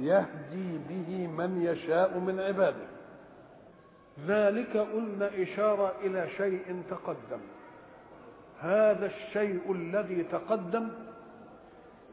يهدي 0.00 0.78
به 0.88 1.26
من 1.26 1.62
يشاء 1.62 2.18
من 2.18 2.40
عباده. 2.40 2.86
ذلك 4.26 4.76
قلنا 4.76 5.30
إشارة 5.42 5.94
إلى 6.02 6.28
شيء 6.36 6.82
تقدم. 6.90 7.40
هذا 8.60 9.06
الشيء 9.06 9.72
الذي 9.72 10.22
تقدم 10.22 10.88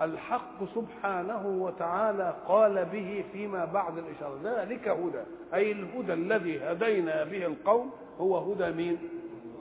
الحق 0.02 0.76
سبحانه 0.76 1.48
وتعالى 1.48 2.36
قال 2.48 2.86
به 2.86 3.26
فيما 3.34 3.66
بعد 3.66 3.98
الإشارة. 3.98 4.40
ذلك 4.44 4.88
هدى 4.88 5.24
أي 5.54 5.72
الهدى 5.72 6.14
الذي 6.14 6.60
هدينا 6.60 7.24
به 7.24 7.46
القوم 7.46 7.92
هو 8.20 8.54
هدى 8.54 8.72
مين؟ 8.72 8.98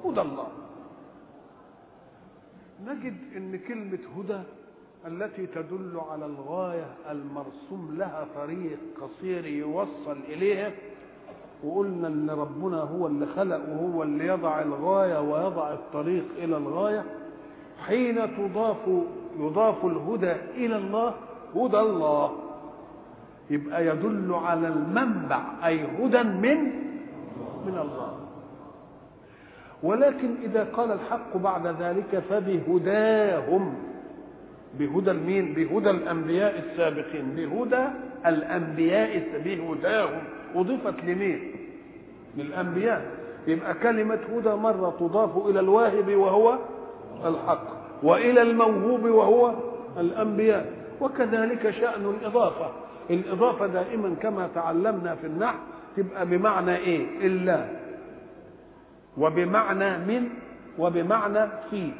هدى 0.04 0.20
الله. 0.20 0.48
نجد 2.84 3.16
إن 3.36 3.58
كلمة 3.58 3.98
هدى 4.16 4.42
التي 5.06 5.46
تدل 5.46 6.00
على 6.10 6.26
الغاية 6.26 6.86
المرسوم 7.10 7.94
لها 7.98 8.26
طريق 8.34 8.78
قصير 9.00 9.46
يوصل 9.46 10.16
إليها 10.28 10.70
وقلنا 11.64 12.08
إن 12.08 12.30
ربنا 12.30 12.76
هو 12.80 13.06
اللي 13.06 13.26
خلق 13.26 13.60
وهو 13.68 14.02
اللي 14.02 14.26
يضع 14.26 14.62
الغاية 14.62 15.20
ويضع 15.20 15.72
الطريق 15.72 16.24
إلى 16.38 16.56
الغاية. 16.56 17.04
حين 17.86 18.36
تضاف 18.36 18.76
يضاف 19.38 19.84
الهدى 19.84 20.32
إلى 20.32 20.76
الله 20.76 21.14
هدى 21.56 21.80
الله. 21.80 22.32
يبقى 23.50 23.86
يدل 23.86 24.34
على 24.34 24.68
المنبع 24.68 25.42
أي 25.66 25.84
هدى 25.84 26.22
من 26.22 26.58
من 27.66 27.78
الله. 27.78 28.18
ولكن 29.82 30.34
إذا 30.44 30.64
قال 30.64 30.92
الحق 30.92 31.36
بعد 31.36 31.66
ذلك 31.66 32.18
فبهداهم. 32.30 33.74
بهدى 34.78 35.10
المين 35.10 35.54
بهدى 35.54 35.90
الأنبياء 35.90 36.58
السابقين. 36.58 37.24
بهدى 37.36 37.84
الأنبياء 38.26 39.22
بهداهم 39.44 40.22
أضيفت 40.54 41.04
لمين؟ 41.04 41.52
للأنبياء. 42.36 43.06
يبقى 43.46 43.74
كلمة 43.74 44.18
هدى 44.36 44.48
مرة 44.50 44.96
تضاف 45.00 45.46
إلى 45.46 45.60
الواهب 45.60 46.14
وهو 46.14 46.58
الحق 47.24 47.64
وإلى 48.02 48.42
الموهوب 48.42 49.04
وهو 49.04 49.54
الأنبياء. 50.00 50.72
وكذلك 51.00 51.70
شأن 51.70 52.14
الإضافة. 52.20 52.70
الإضافة 53.10 53.66
دائما 53.66 54.14
كما 54.22 54.48
تعلمنا 54.54 55.14
في 55.14 55.26
النحو 55.26 55.58
تبقى 55.96 56.26
بمعنى 56.26 56.76
إيه؟ 56.76 57.26
إلا. 57.26 57.66
وبمعنى 59.18 59.98
من؟ 59.98 60.28
وبمعنى 60.78 61.48
في. 61.70 61.90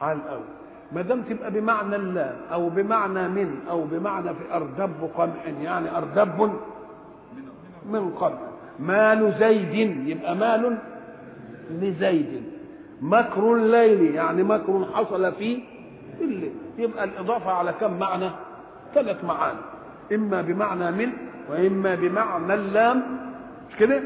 على 0.00 0.18
الأول. 0.18 0.59
ما 0.92 1.02
دام 1.02 1.22
تبقى 1.22 1.50
بمعنى 1.50 1.96
لا 1.98 2.32
أو 2.52 2.68
بمعنى 2.68 3.28
من 3.28 3.56
أو 3.70 3.84
بمعنى 3.84 4.34
في 4.34 4.54
أردب 4.54 5.10
قمح 5.16 5.46
يعني 5.62 5.96
أردب 5.98 6.50
من 7.90 8.10
قمح. 8.10 8.38
مال 8.78 9.34
زيد 9.38 9.74
يبقى 10.08 10.36
مال 10.36 10.78
لزيد. 11.70 12.42
مكر 13.02 13.54
الليل 13.54 14.14
يعني 14.14 14.42
مكر 14.42 14.86
حصل 14.94 15.32
في 15.32 15.62
الليل. 16.20 16.52
يبقى 16.78 17.04
الإضافة 17.04 17.50
على 17.52 17.72
كم 17.80 17.98
معنى؟ 17.98 18.30
ثلاث 18.94 19.24
معاني. 19.24 19.58
إما 20.12 20.42
بمعنى 20.42 20.90
من 20.90 21.12
وإما 21.50 21.94
بمعنى 21.94 22.54
اللام. 22.54 23.02
مش 23.70 23.76
كده؟ 23.76 24.02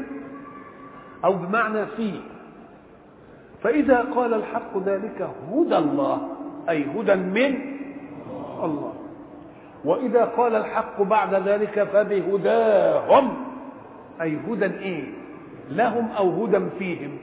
أو 1.25 1.33
بمعنى 1.33 1.85
في 1.85 2.11
فإذا 3.63 3.97
قال 4.15 4.33
الحق 4.33 4.77
ذلك 4.85 5.29
هدى 5.51 5.77
الله. 5.77 6.34
أي 6.69 6.85
هدى 6.95 7.15
من 7.15 7.55
الله. 8.63 8.93
وإذا 9.85 10.25
قال 10.25 10.55
الحق 10.55 11.01
بعد 11.01 11.47
ذلك 11.47 11.83
فبهداهم. 11.83 13.33
أي 14.21 14.37
هدى 14.47 14.65
إيه؟ 14.65 15.03
لهم 15.71 16.09
أو 16.17 16.45
هدى 16.45 16.59
فيهم. 16.79 17.17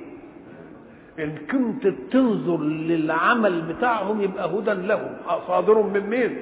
إن 1.18 1.34
كنت 1.50 1.86
تنظر 1.86 2.60
للعمل 2.62 3.62
بتاعهم 3.62 4.20
يبقى 4.20 4.50
هدى 4.50 4.72
لهم. 4.72 5.16
صادر 5.46 5.82
من 5.82 6.10
مين؟ 6.10 6.36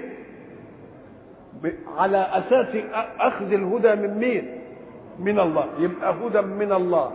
على 1.99 2.19
أساس 2.19 2.85
أخذ 3.21 3.53
الهدى 3.53 3.95
من 3.95 4.19
مين؟ 4.19 4.61
من 5.19 5.41
الله. 5.41 5.67
يبقى 5.79 6.15
هدى 6.15 6.41
من 6.41 6.73
الله. 6.73 7.13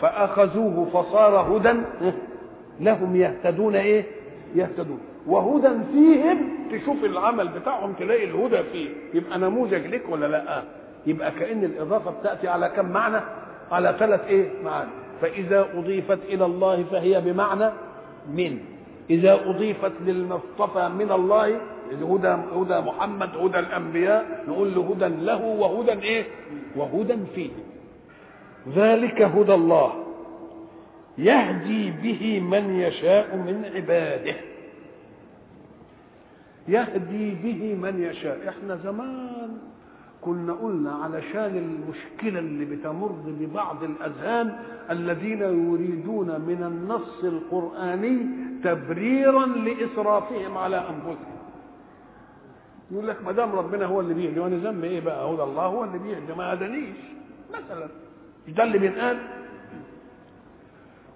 فأخذوه 0.00 0.84
فصار 0.92 1.56
هدى. 1.56 1.80
لهم 2.80 3.16
يهتدون 3.16 3.76
إيه؟ 3.76 4.04
يهتدون. 4.54 5.00
وهدى 5.26 5.68
فيهم 5.92 6.48
تشوف 6.72 7.04
العمل 7.04 7.48
بتاعهم 7.48 7.92
تلاقي 7.92 8.24
الهدى 8.24 8.62
فيه. 8.72 8.88
يبقى 9.14 9.38
نموذج 9.38 9.86
لك 9.86 10.02
ولا 10.08 10.26
لا؟ 10.26 10.62
يبقى 11.06 11.30
كأن 11.30 11.64
الإضافة 11.64 12.10
بتأتي 12.10 12.48
على 12.48 12.68
كم 12.68 12.88
معنى؟ 12.88 13.20
على 13.72 13.96
ثلاث 13.98 14.26
إيه؟ 14.26 14.48
معاني. 14.64 14.90
فإذا 15.20 15.68
أضيفت 15.74 16.18
إلى 16.28 16.44
الله 16.44 16.84
فهي 16.84 17.20
بمعنى 17.20 17.70
من. 18.34 18.58
إذا 19.10 19.40
أضيفت 19.46 19.92
للمصطفى 20.06 20.88
من 20.88 21.12
الله 21.12 21.60
هدى 21.92 22.36
هدى 22.56 22.80
محمد 22.80 23.36
هدى 23.36 23.58
الأنبياء 23.58 24.44
نقول 24.48 24.74
له 24.74 24.94
هدى 24.94 25.24
له 25.24 25.44
وهدى 25.44 25.92
إيه؟ 25.92 26.24
وهدى 26.76 27.16
فيه. 27.34 27.50
ذلك 28.76 29.22
هدى 29.22 29.54
الله. 29.54 29.92
يهدي 31.18 31.90
به 32.02 32.40
من 32.40 32.80
يشاء 32.80 33.36
من 33.36 33.70
عباده. 33.74 34.34
يهدي 36.68 37.34
به 37.34 37.74
من 37.82 38.02
يشاء. 38.02 38.48
إحنا 38.48 38.76
زمان 38.84 39.58
كنا 40.20 40.52
قلنا 40.52 40.92
علشان 40.92 41.56
المشكلة 41.56 42.38
اللي 42.38 42.64
بتمر 42.64 43.12
ببعض 43.26 43.82
الأذهان 43.82 44.58
الذين 44.90 45.40
يريدون 45.40 46.26
من 46.26 46.62
النص 46.62 47.24
القرآني 47.24 48.26
تبريرا 48.64 49.46
لإسرافهم 49.46 50.58
على 50.58 50.76
أنفسهم. 50.76 51.32
يقول 52.90 53.08
لك 53.08 53.24
ما 53.24 53.32
دام 53.32 53.52
ربنا 53.52 53.86
هو 53.86 54.00
اللي 54.00 54.14
بيهدي 54.14 54.40
وأنا 54.40 54.56
ذنبي 54.56 54.86
إيه 54.86 55.00
بقى؟ 55.00 55.34
هدى 55.34 55.42
الله 55.42 55.62
هو 55.62 55.84
اللي 55.84 55.98
بيهدي 55.98 56.32
ما 56.38 56.52
هدانيش 56.52 56.96
مثلا 57.54 57.88
مش 58.48 58.52
ده 58.54 58.64
اللي 58.64 58.78
بينقال؟ 58.78 59.18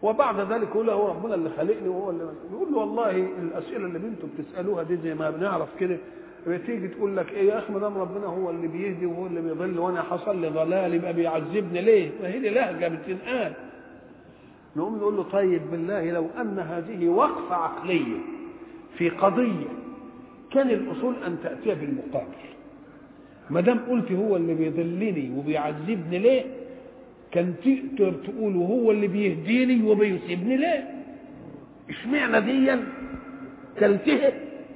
وبعد 0.03 0.53
ذلك 0.53 0.69
يقول 0.69 0.91
هو 0.91 1.09
ربنا 1.09 1.35
اللي 1.35 1.51
خلقني 1.51 1.89
وهو 1.89 2.11
اللي 2.11 2.25
يقول 2.53 2.73
له 2.73 2.79
والله 2.79 3.11
الأسئلة 3.43 3.87
اللي 3.87 3.99
أنتم 3.99 4.29
بتسألوها 4.39 4.83
دي 4.83 4.97
زي 4.97 5.15
ما 5.15 5.31
بنعرف 5.31 5.69
كده 5.81 5.97
بتيجي 6.47 6.89
تقول 6.89 7.17
لك 7.17 7.33
إيه 7.33 7.49
يا 7.49 7.59
أخي 7.59 7.73
ما 7.73 7.79
دام 7.79 7.99
ربنا 7.99 8.27
هو 8.27 8.51
اللي 8.51 8.69
بيهدي 8.69 9.07
وهو 9.07 9.27
اللي 9.27 9.41
بيضل 9.41 9.79
وأنا 9.79 10.03
حصل 10.03 10.41
لي 10.41 10.49
ضلال 10.49 10.95
يبقى 10.95 11.13
بيعذبني 11.13 11.81
ليه؟ 11.83 12.11
ما 12.23 12.29
هي 12.29 12.39
دي 12.39 12.49
لهجة 12.51 12.89
بتنقال 12.89 13.53
نقوم 14.77 14.97
نقول 14.97 15.17
له 15.17 15.23
طيب 15.23 15.63
بالله 15.71 16.11
لو 16.11 16.27
أن 16.41 16.59
هذه 16.59 17.09
وقفة 17.09 17.55
عقلية 17.55 18.17
في 18.99 19.09
قضية 19.09 19.67
كان 20.53 20.71
الأصول 20.71 21.15
أن 21.27 21.37
تاتي 21.43 21.75
بالمقابل 21.75 22.37
ما 23.51 23.61
دام 23.61 23.79
قلت 23.91 24.13
هو 24.13 24.37
اللي 24.37 24.55
بيضلني 24.55 25.33
وبيعذبني 25.39 26.19
ليه؟ 26.19 26.45
كان 27.37 27.55
تقدر 27.65 28.13
تقول 28.13 28.55
هو 28.57 28.91
اللي 28.91 29.07
بيهديني 29.09 29.83
وبيسيبني 29.91 30.57
ليه؟ 30.57 30.89
اشمعنى 31.91 32.41
ديا 32.41 32.85
كلتها 33.79 34.33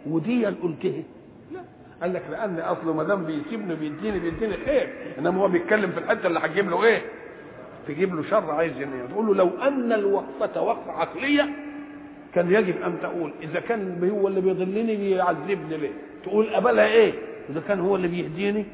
وديا 0.07 0.55
قلتها؟ 0.63 1.03
لا 1.53 1.61
قال 2.03 2.13
لك 2.15 2.23
لأن 2.31 2.59
اصله 2.59 2.93
ما 2.95 3.05
دام 3.05 3.25
بيسيبني 3.25 3.75
بيديني 3.75 4.19
بيديني 4.19 4.55
خير 4.67 4.89
إنما 5.19 5.41
هو 5.43 5.49
بيتكلم 5.49 5.91
في 5.91 5.99
الحتة 5.99 6.27
اللي 6.27 6.39
هتجيب 6.39 6.71
له 6.71 6.85
إيه؟ 6.85 7.03
تجيب 7.89 8.15
له 8.15 8.23
شر 8.23 8.51
عايز 8.51 8.73
يعني 8.77 9.09
تقول 9.09 9.27
له 9.27 9.35
لو 9.35 9.49
أن 9.63 9.93
الوقفة 9.93 10.63
وقفة 10.63 10.93
عقلية 10.93 11.49
كان 12.35 12.53
يجب 12.55 12.83
أن 12.83 12.95
تقول 13.03 13.33
إذا 13.43 13.61
كان 13.61 14.11
هو 14.11 14.29
اللي 14.29 14.41
بيضلني 14.41 14.97
بيعذبني 14.97 15.77
ليه؟ 15.77 15.91
تقول 16.23 16.55
قبلها 16.55 16.87
إيه؟ 16.87 17.13
إذا 17.51 17.63
كان 17.69 17.81
هو 17.81 17.97
اللي 17.97 18.09
بيهديني 18.09 18.65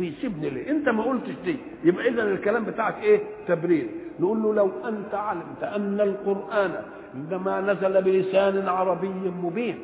بيسيبني 0.00 0.50
ليه؟ 0.50 0.70
انت 0.70 0.88
ما 0.88 1.02
قلتش 1.02 1.34
دي 1.44 1.56
يبقى 1.84 2.08
اذا 2.08 2.22
الكلام 2.22 2.64
بتاعك 2.64 3.02
إيه؟ 3.02 3.20
تبرير. 3.48 3.86
نقول 4.20 4.42
له 4.42 4.54
لو 4.54 4.70
أنت 4.88 5.14
علمت 5.14 5.62
أن 5.62 6.00
القرآن 6.00 6.72
عندما 7.14 7.60
نزل 7.60 8.02
بلسان 8.02 8.68
عربي 8.68 9.08
مبين 9.42 9.78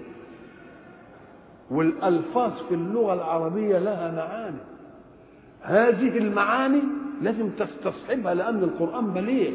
والألفاظ 1.70 2.52
في 2.68 2.74
اللغة 2.74 3.14
العربية 3.14 3.78
لها 3.78 4.10
معاني. 4.12 4.58
هذه 5.62 6.18
المعاني 6.18 6.82
لازم 7.22 7.48
تستصحبها 7.50 8.34
لأن 8.34 8.62
القرآن 8.62 9.06
بليغ. 9.06 9.52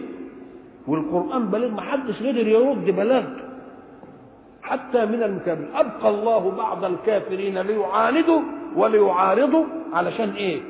والقرآن 0.87 1.45
بليغ 1.45 1.71
ما 1.71 1.81
حدش 1.81 2.19
قدر 2.19 2.47
يرد 2.47 2.85
بلاغته 2.85 3.43
حتى 4.63 5.05
من 5.05 5.23
المكابرين. 5.23 5.75
أبقى 5.75 6.09
الله 6.09 6.51
بعض 6.51 6.85
الكافرين 6.85 7.57
ليعاندوا 7.57 8.41
وليعارضوا 8.75 9.65
علشان 9.93 10.29
إيه؟ 10.29 10.61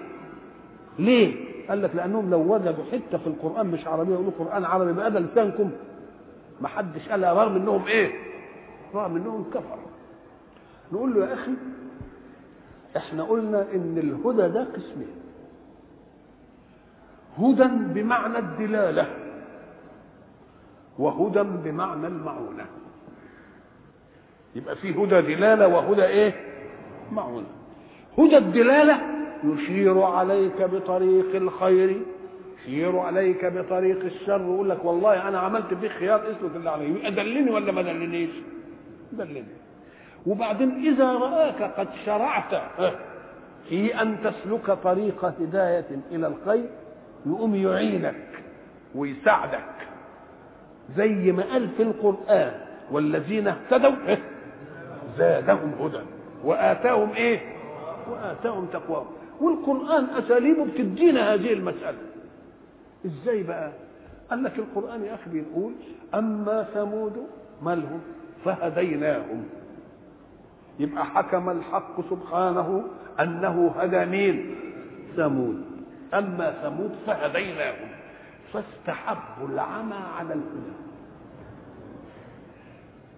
ليه؟ 1.00 1.52
قال 1.70 1.82
لك 1.82 1.96
لأنهم 1.96 2.30
لو 2.30 2.54
وجدوا 2.56 2.84
حتة 2.92 3.18
في 3.18 3.28
القرآن 3.28 3.68
مش 3.68 3.88
عربية 3.88 4.14
يقولوا 4.14 4.32
قرآن 4.40 4.66
عربي 4.66 4.94
بقى 4.94 5.10
لسانكم 5.10 5.72
ما 6.62 6.68
حدش 6.68 7.10
قالها 7.10 7.34
رغم 7.34 7.56
إنهم 7.56 7.86
إيه؟ 7.88 8.12
رغم 8.96 9.16
إنهم 9.16 9.44
كفروا 9.54 9.92
نقول 10.92 11.14
له 11.14 11.28
يا 11.28 11.34
أخي 11.34 11.52
إحنا 12.98 13.24
قلنا 13.24 13.66
إن 13.76 13.98
الهدى 13.98 14.54
ده 14.54 14.64
قسمين 14.74 15.08
هدى 17.38 17.64
بمعنى 18.02 18.38
الدلالة 18.38 19.08
وهدى 21.00 21.44
بمعنى 21.44 22.08
المعونة 22.08 22.66
يبقى 24.56 24.76
في 24.76 24.90
هدى 25.04 25.36
دلالة 25.36 25.68
وهدى 25.68 26.06
إيه 26.06 26.34
معونة 27.12 27.48
هدى 28.18 28.38
الدلالة 28.38 28.98
يشير 29.44 30.02
عليك 30.02 30.62
بطريق 30.62 31.36
الخير 31.36 32.02
يشير 32.68 33.00
عليك 33.00 33.46
بطريق 33.46 34.04
الشر 34.06 34.42
ويقول 34.42 34.70
لك 34.70 34.86
والله 34.86 35.28
أنا 35.28 35.40
عملت 35.40 35.74
فيك 35.74 35.92
خيار 35.92 36.22
اسلك 36.22 36.56
اللي 36.56 36.70
عليه 36.70 37.08
أدلني 37.08 37.52
ولا 37.52 37.72
ما 37.72 37.82
دلنيش؟ 37.82 38.30
دلني. 39.12 39.44
وبعدين 40.28 40.94
إذا 40.94 41.12
رآك 41.14 41.62
قد 41.78 41.88
شرعت 42.06 42.62
في 43.70 44.02
أن 44.02 44.18
تسلك 44.24 44.72
طريق 44.84 45.26
هداية 45.26 45.86
إلى 46.12 46.28
الخير 46.28 46.70
يقوم 47.26 47.56
يعينك 47.56 48.16
ويساعدك. 48.96 49.64
زي 50.98 51.32
ما 51.32 51.44
قال 51.44 51.70
في 51.78 51.84
القرآن 51.84 52.52
والذين 52.92 53.48
اهتدوا 53.48 54.16
زادهم 55.18 55.72
هدى. 55.82 56.02
وآتاهم 56.44 57.10
إيه؟ 57.14 57.40
وآتاهم 58.10 58.66
تقواهم. 58.66 59.08
والقرآن 59.42 60.06
اساليبه 60.06 60.66
بتدينا 60.66 61.34
هذه 61.34 61.54
المسألة. 61.54 61.98
إزاي 63.06 63.44
بقى؟ 63.44 63.72
قال 64.30 64.44
لك 64.44 64.60
القرآن 64.60 65.04
يا 65.04 65.16
أخي 65.16 65.30
بيقول 65.30 65.74
أما 66.14 66.64
ثمود 66.64 67.28
مالهم 67.62 68.00
فهديناهم. 68.46 69.44
يبقى 70.80 71.06
حكم 71.06 71.50
الحق 71.50 72.10
سبحانه 72.10 72.84
أنه 73.20 73.72
هدى 73.78 74.06
مين؟ 74.06 74.56
ثمود. 75.16 75.64
أما 76.14 76.52
ثمود 76.64 76.92
فهديناهم. 77.08 77.90
فاستحبوا 78.54 79.48
العمى 79.48 79.96
على 80.18 80.34
الهدى. 80.34 80.76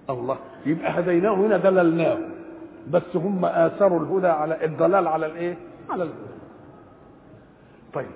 الله 0.10 0.38
يبقى 0.66 1.00
هديناه 1.00 1.34
هنا 1.34 1.58
دللناه 1.58 2.18
بس 2.92 3.16
هم 3.16 3.46
آثروا 3.46 4.00
الهدى 4.00 4.28
على 4.28 4.66
الضلال 4.66 5.08
على 5.08 5.26
الإيه؟ 5.26 5.58
على 5.90 6.04
الهدى. 6.04 6.34
طيب 7.94 8.08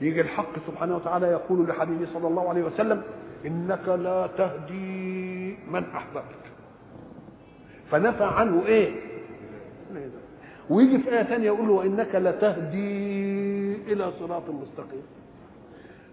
يجي 0.00 0.20
الحق 0.20 0.52
سبحانه 0.66 0.96
وتعالى 0.96 1.26
يقول 1.26 1.68
لحبيبه 1.68 2.06
صلى 2.14 2.28
الله 2.28 2.48
عليه 2.48 2.62
وسلم 2.62 3.02
إنك 3.46 3.88
لا 3.88 4.26
تهدي 4.38 5.56
من 5.70 5.84
أحببت. 5.96 6.44
فنفى 7.90 8.24
عنه 8.24 8.66
إيه؟ 8.66 9.00
ويجي 10.70 10.98
في 10.98 11.10
آية 11.18 11.22
ثانية 11.22 11.46
يقول 11.46 11.66
له 11.68 11.72
وانك 11.72 12.14
لتهدي 12.14 13.74
إلى 13.92 14.12
صراط 14.20 14.42
مستقيم. 14.50 15.02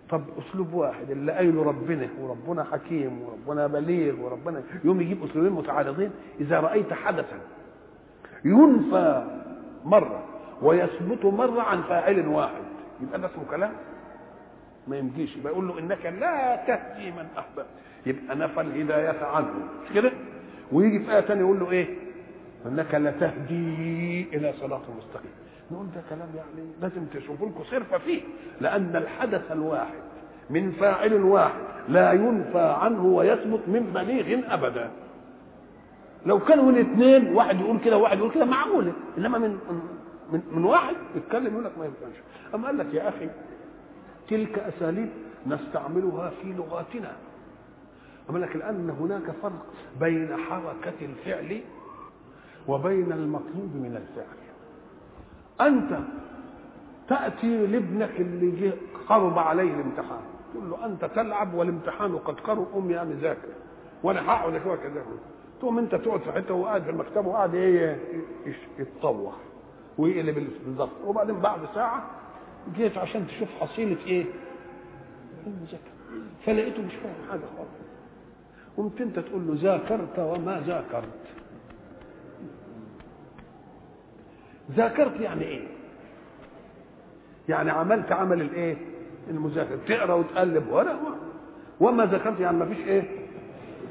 طب 0.10 0.22
أسلوب 0.40 0.74
واحد 0.74 1.12
اللي 1.12 1.32
قايله 1.32 1.64
ربنا 1.64 2.08
وربنا 2.22 2.64
حكيم 2.64 3.22
وربنا 3.22 3.68
بليغ 3.68 4.22
وربنا 4.22 4.64
يوم 4.84 5.02
يجيب 5.02 5.24
أسلوبين 5.24 5.52
متعارضين 5.52 6.12
إذا 6.40 6.60
رأيت 6.60 6.94
حدثا 6.94 7.38
ينفى 8.46 9.24
مرة 9.86 10.24
ويثبت 10.62 11.26
مرة 11.26 11.62
عن 11.62 11.82
فاعل 11.82 12.28
واحد. 12.28 12.64
يبقى 13.02 13.20
ده 13.22 13.28
اسمه 13.28 13.44
كلام؟ 13.52 13.72
ما 14.88 14.98
يمجيش. 14.98 15.38
يبقى 15.38 15.54
يقول 15.54 15.68
له 15.68 15.80
إنك 15.80 16.06
لا 16.06 16.56
تهدي 16.68 17.12
من 17.12 17.28
أحببت. 17.38 17.66
يبقى 18.06 18.36
نفى 18.36 18.62
الهداية 18.62 19.26
عنه. 19.26 19.54
مش 19.86 19.94
كده؟ 19.96 20.12
ويجي 20.72 21.00
في 21.00 21.12
آية 21.16 21.22
ثانية 21.22 21.42
يقول 21.42 21.60
له 21.60 21.72
إيه؟ 21.72 21.88
إنك 22.66 22.96
لتهدي 22.96 24.28
إلى 24.34 24.54
صراط 24.62 24.82
مستقيم. 24.98 25.32
نقول 25.72 25.86
ده 25.96 26.02
كلام 26.10 26.28
يعني 26.36 26.70
لازم 26.82 27.06
تشوفوا 27.06 27.48
لكم 27.48 27.64
صرفة 27.64 27.98
فيه. 27.98 28.22
لأن 28.62 28.96
الحدث 28.96 29.52
الواحد 29.52 30.02
من 30.50 30.72
فاعل 30.72 31.14
واحد 31.14 31.62
لا 31.90 32.12
ينفى 32.12 32.76
عنه 32.82 33.06
ويثبت 33.06 33.62
من 33.68 33.92
بليغ 33.94 34.54
أبدا. 34.54 34.90
لو 36.26 36.40
كانوا 36.40 36.82
اثنين 36.82 37.36
واحد 37.36 37.60
يقول 37.60 37.80
كده 37.80 37.98
وواحد 37.98 38.18
يقول 38.18 38.32
كده 38.32 38.46
معقوله 38.46 38.94
إنما 39.18 39.38
من 39.38 39.50
من, 40.32 40.42
من 40.52 40.64
واحد 40.66 40.96
يتكلم 41.16 41.54
يقول 41.54 41.64
لك 41.66 41.78
ما 41.78 41.86
ينفعش. 41.86 42.22
اما 42.56 42.68
قال 42.68 42.78
لك 42.78 42.94
يا 42.94 43.10
أخي 43.10 43.30
تلك 44.30 44.60
أساليب 44.60 45.10
نستعملها 45.48 46.30
في 46.42 46.54
لغاتنا. 46.54 47.12
اما 48.30 48.38
لك 48.38 48.56
لأن 48.56 48.90
هناك 48.90 49.32
فرق 49.42 49.66
بين 50.00 50.38
حركة 50.38 50.94
الفعل 51.06 51.62
وبين 52.68 53.12
المطلوب 53.12 53.76
من 53.76 53.96
الفعل. 54.02 54.38
أنت 55.68 56.00
تأتي 57.10 57.68
لابنك 57.68 58.12
اللي 58.22 58.52
جه 58.52 58.74
قرب 59.10 59.40
عليه 59.40 59.74
الامتحان. 59.74 60.22
تقول 60.54 60.70
له 60.70 60.86
أنت 60.86 61.06
تلعب 61.06 61.54
والامتحان 61.54 62.18
قد 62.18 62.40
قرب 62.40 62.68
أمي 62.76 63.02
أنا 63.02 63.14
ذاكر 63.14 63.48
وأنا 64.04 64.26
هقعد 64.32 64.52
كده 64.54 64.76
كده 64.76 65.04
تقوم 65.62 65.78
انت 65.80 65.96
تقعد 65.96 66.20
في 66.22 66.32
حتة 66.32 66.54
وقاعد 66.54 66.84
في 66.84 66.90
المكتب 66.90 67.26
وقاعد 67.26 67.56
إيه 67.56 67.98
يتطوح 68.80 69.34
ويقلب 69.98 70.48
بالظبط. 70.66 70.90
وبعدين 71.06 71.40
بعد 71.40 71.60
ساعة 71.76 72.06
جيت 72.76 72.98
عشان 72.98 73.28
تشوف 73.28 73.50
حصيلة 73.60 73.98
إيه؟ 74.08 74.26
المذاكره 75.48 75.92
فلقيته 76.46 76.82
مش 76.82 76.94
فاهم 76.94 77.30
حاجة 77.32 77.40
خالص. 77.58 77.70
قمت 78.78 79.02
انت 79.02 79.20
تقول 79.20 79.48
له 79.48 79.54
ذاكرت 79.58 80.20
وما 80.20 80.64
ذاكرت. 80.68 81.20
ذاكرت 84.72 85.20
يعني 85.22 85.44
إيه؟ 85.44 85.68
يعني 87.50 87.72
عملت 87.72 88.12
عمل 88.12 88.42
الايه؟ 88.42 88.78
المذاكرة. 89.30 89.80
تقرأ 89.88 90.14
وتقلب 90.14 90.68
ورق 90.72 91.00
وما 91.80 92.06
ذاكرت 92.06 92.40
يعني 92.40 92.58
ما 92.58 92.66
فيش 92.66 92.88
إيه؟ 92.88 93.04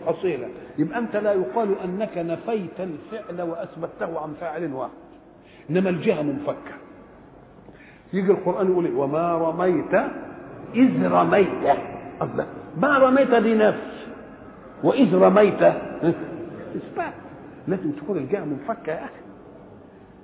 حصيلة. 0.06 0.48
يبقى 0.80 0.98
أنت 0.98 1.16
لا 1.16 1.32
يقال 1.32 1.74
أنك 1.84 2.18
نفيت 2.18 2.80
الفعل 2.80 3.42
وأثبته 3.42 4.20
عن 4.20 4.32
فاعل 4.40 4.72
واحد. 4.72 4.90
إنما 5.70 5.90
الجهة 5.90 6.22
منفكة. 6.22 6.74
يجي 8.12 8.32
القرآن 8.32 8.70
يقول 8.70 8.84
إيه؟ 8.86 8.94
وما 8.94 9.34
رميت 9.34 9.94
إذ 10.74 11.06
رميت. 11.12 11.76
الله. 12.22 12.46
ما 12.76 12.98
رميت 12.98 13.34
دي 13.34 13.54
نفس. 13.54 14.06
وإذ 14.84 15.14
رميت. 15.14 15.62
إثبات. 16.76 17.14
لازم 17.68 17.90
تكون 17.90 18.16
الجهة 18.16 18.44
منفكة 18.44 18.92
يا 18.92 19.04
أخي. 19.04 19.20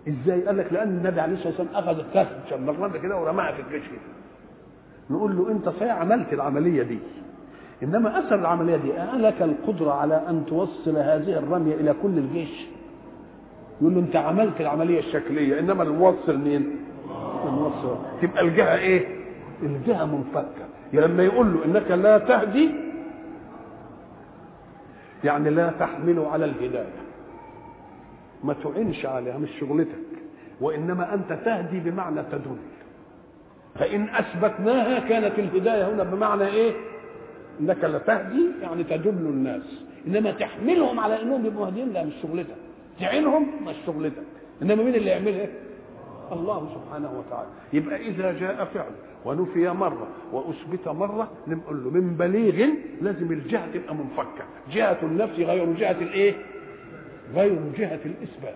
إزاي؟ 0.09 0.47
قال 0.47 0.57
لك 0.59 0.73
لأن 0.73 0.89
النبي 0.89 1.21
عليه 1.21 1.35
الصلاة 1.35 1.49
والسلام 1.59 1.85
أخذ 1.85 1.99
الكف 1.99 2.51
شمرنا 2.51 2.99
كده 2.99 3.17
ورماها 3.17 3.53
في 3.53 3.63
الجيش 3.63 3.89
كده. 3.89 4.01
نقول 5.11 5.37
له 5.37 5.51
أنت 5.53 5.69
صحيح 5.69 5.97
عملت 5.97 6.33
العملية 6.33 6.83
دي. 6.83 6.99
إنما 7.83 8.19
أثر 8.19 8.35
العملية 8.35 8.77
دي 8.77 8.93
لك 9.17 9.43
القدرة 9.43 9.93
على 9.93 10.23
أن 10.29 10.47
توصل 10.47 10.97
هذه 10.97 11.39
الرمية 11.39 11.75
إلى 11.75 11.95
كل 12.03 12.19
الجيش. 12.19 12.67
يقول 13.81 13.95
له 13.95 14.01
أنت 14.01 14.17
عملت 14.17 14.61
العملية 14.61 14.99
الشكلية 14.99 15.59
إنما 15.59 15.83
الموصل 15.83 16.39
مين؟ 16.39 16.77
الموصل 17.45 17.97
تبقى 18.23 18.43
الجهة 18.43 18.75
إيه؟ 18.79 19.07
الجهة 19.63 20.05
منفكة. 20.05 20.67
لما 20.93 21.23
يقول 21.23 21.55
له 21.55 21.65
إنك 21.65 21.91
لا 21.91 22.19
تهدي 22.19 22.71
يعني 25.25 25.51
لا 25.51 25.71
تحمل 25.81 26.19
على 26.19 26.45
الهداية. 26.45 26.93
ما 28.45 28.53
تعينش 28.65 29.07
عليها 29.07 29.39
مش 29.39 29.51
شغلتك. 29.61 29.99
وإنما 30.61 31.15
أنت 31.15 31.33
تهدي 31.45 31.81
بمعنى 31.81 32.23
تدل 32.33 32.57
فإن 33.75 34.09
أثبتناها 34.09 34.99
كانت 35.09 35.39
الهداية 35.39 35.95
هنا 35.95 36.03
بمعنى 36.03 36.47
إيه؟ 36.47 36.73
انك 37.61 37.85
لا 37.85 37.99
تهدي 37.99 38.47
يعني 38.63 38.85
تدل 38.85 39.09
الناس. 39.09 39.85
انما 40.07 40.31
تحملهم 40.31 41.01
على 41.01 41.23
انهم 41.23 41.47
يبقوا 41.47 41.65
مهديين 41.65 41.93
لا 41.93 42.05
مش 42.05 42.15
شغلتك. 42.23 42.57
تعينهم 43.01 43.65
مش 43.65 43.75
شغلتك. 43.87 44.23
انما 44.63 44.83
مين 44.83 44.95
اللي 44.95 45.11
يعملها؟ 45.11 45.47
الله 46.33 46.69
سبحانه 46.75 47.19
وتعالى. 47.19 47.49
يبقى 47.73 47.97
إذا 47.97 48.33
جاء 48.33 48.65
فعل 48.65 48.91
ونفي 49.25 49.69
مرة 49.69 50.09
وأثبت 50.33 50.89
مرة 50.89 51.31
نقول 51.49 51.85
له 51.85 51.91
من 51.91 52.15
بليغ 52.17 52.69
لازم 53.01 53.33
الجهة 53.33 53.67
تبقى 53.75 53.95
منفكة. 53.95 54.45
جهة 54.73 54.99
النفس 55.03 55.35
غير 55.39 55.73
جهة 55.73 55.91
الإيه؟ 56.01 56.35
غير 57.35 57.59
جهة 57.79 58.01
الإثبات. 58.05 58.55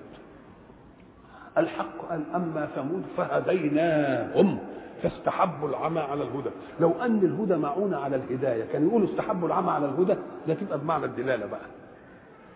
الحق 1.58 2.08
قال 2.10 2.22
أما 2.34 2.68
ثمود 2.76 3.02
فهديناهم. 3.16 4.58
فاستحبوا 5.02 5.68
العمى 5.68 6.00
على 6.00 6.22
الهدى. 6.22 6.50
لو 6.80 6.92
أن 7.02 7.18
الهدى 7.18 7.56
معونة 7.56 7.96
على 7.96 8.16
الهداية 8.16 8.64
كان 8.72 8.86
يقولوا 8.88 9.08
استحبوا 9.08 9.48
العمى 9.48 9.70
على 9.70 9.86
الهدى 9.86 10.14
ده 10.48 10.54
تبقى 10.54 10.78
بمعنى 10.78 11.04
الدلالة 11.04 11.46
بقى. 11.46 11.66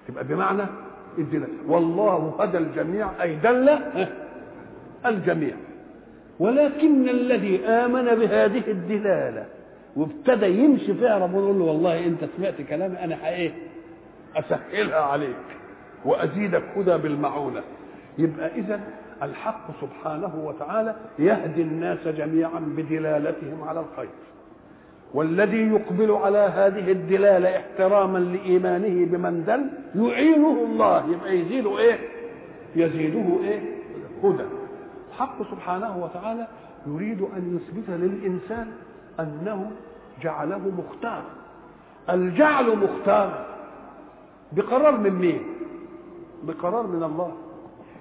تبقى 0.08 0.24
بمعنى 0.24 0.62
الدلالة. 1.18 1.52
والله 1.68 2.34
هدى 2.40 2.58
الجميع 2.58 3.22
أي 3.22 3.36
دل 3.36 3.78
الجميع. 5.06 5.54
ولكن 6.38 7.08
الذي 7.08 7.66
آمن 7.66 8.04
بهذه 8.04 8.70
الدلالة 8.70 9.46
وابتدى 9.96 10.46
يمشي 10.46 10.94
فيها 10.94 11.18
ربنا 11.18 11.38
يقول 11.38 11.58
له 11.58 11.64
والله 11.64 12.06
أنت 12.06 12.24
سمعت 12.36 12.62
كلامي 12.68 12.98
أنا 13.04 13.28
إيه 13.28 13.52
أسهلها 14.36 15.00
عليك 15.00 15.36
وأزيدك 16.04 16.62
هدى 16.76 16.96
بالمعونة. 16.96 17.62
يبقى 18.18 18.50
اذا 18.54 18.80
الحق 19.22 19.66
سبحانه 19.80 20.32
وتعالى 20.44 20.94
يهدي 21.18 21.62
الناس 21.62 22.08
جميعا 22.08 22.60
بدلالتهم 22.76 23.62
على 23.68 23.80
الخير. 23.80 24.08
والذي 25.14 25.70
يقبل 25.70 26.10
على 26.10 26.38
هذه 26.38 26.92
الدلالة 26.92 27.56
احتراما 27.56 28.18
لإيمانه 28.18 29.06
بمن 29.06 29.44
دل 29.44 29.70
يعينه 30.02 30.64
الله. 30.64 31.06
يبقى 31.10 31.38
يزيده 31.38 31.78
إيه؟ 31.78 31.98
يزيده 32.76 33.38
إيه؟ 33.42 33.60
هدى. 34.24 34.44
الحق 35.08 35.50
سبحانه 35.50 36.04
وتعالى 36.04 36.46
يريد 36.86 37.22
أن 37.22 37.56
يثبت 37.56 37.90
للإنسان 37.90 38.66
أنه 39.20 39.70
جعله 40.22 40.72
مختار. 40.78 41.22
الجعل 42.10 42.78
مختار. 42.78 43.46
بقرار 44.52 44.96
من 44.96 45.10
مين؟ 45.10 45.42
بقرار 46.42 46.86
من 46.86 47.02
الله. 47.02 47.32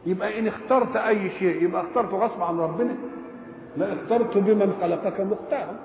يبقى 0.05 0.39
إن 0.39 0.48
اخترت 0.48 0.95
أي 0.95 1.29
شيء 1.39 1.63
يبقى 1.63 1.81
اخترته 1.81 2.17
غصب 2.17 2.43
عن 2.43 2.60
ربنا 2.60 2.95
لا 3.77 3.93
اخترت 3.93 4.38
بمن 4.38 4.74
خلقك 4.81 5.22
مختارا. 5.22 5.75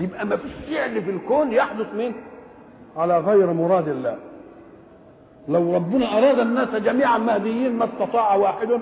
يبقى 0.00 0.26
ما 0.26 0.36
فيش 0.36 0.52
فعل 0.52 1.02
في 1.02 1.10
الكون 1.10 1.52
يحدث 1.52 1.94
من 1.94 2.12
على 2.96 3.18
غير 3.18 3.52
مراد 3.52 3.88
الله. 3.88 4.16
لو 5.48 5.74
ربنا 5.74 6.18
أراد 6.18 6.38
الناس 6.38 6.68
جميعا 6.68 7.18
مهديين 7.18 7.76
ما 7.76 7.84
استطاع 7.84 8.34
واحد. 8.34 8.80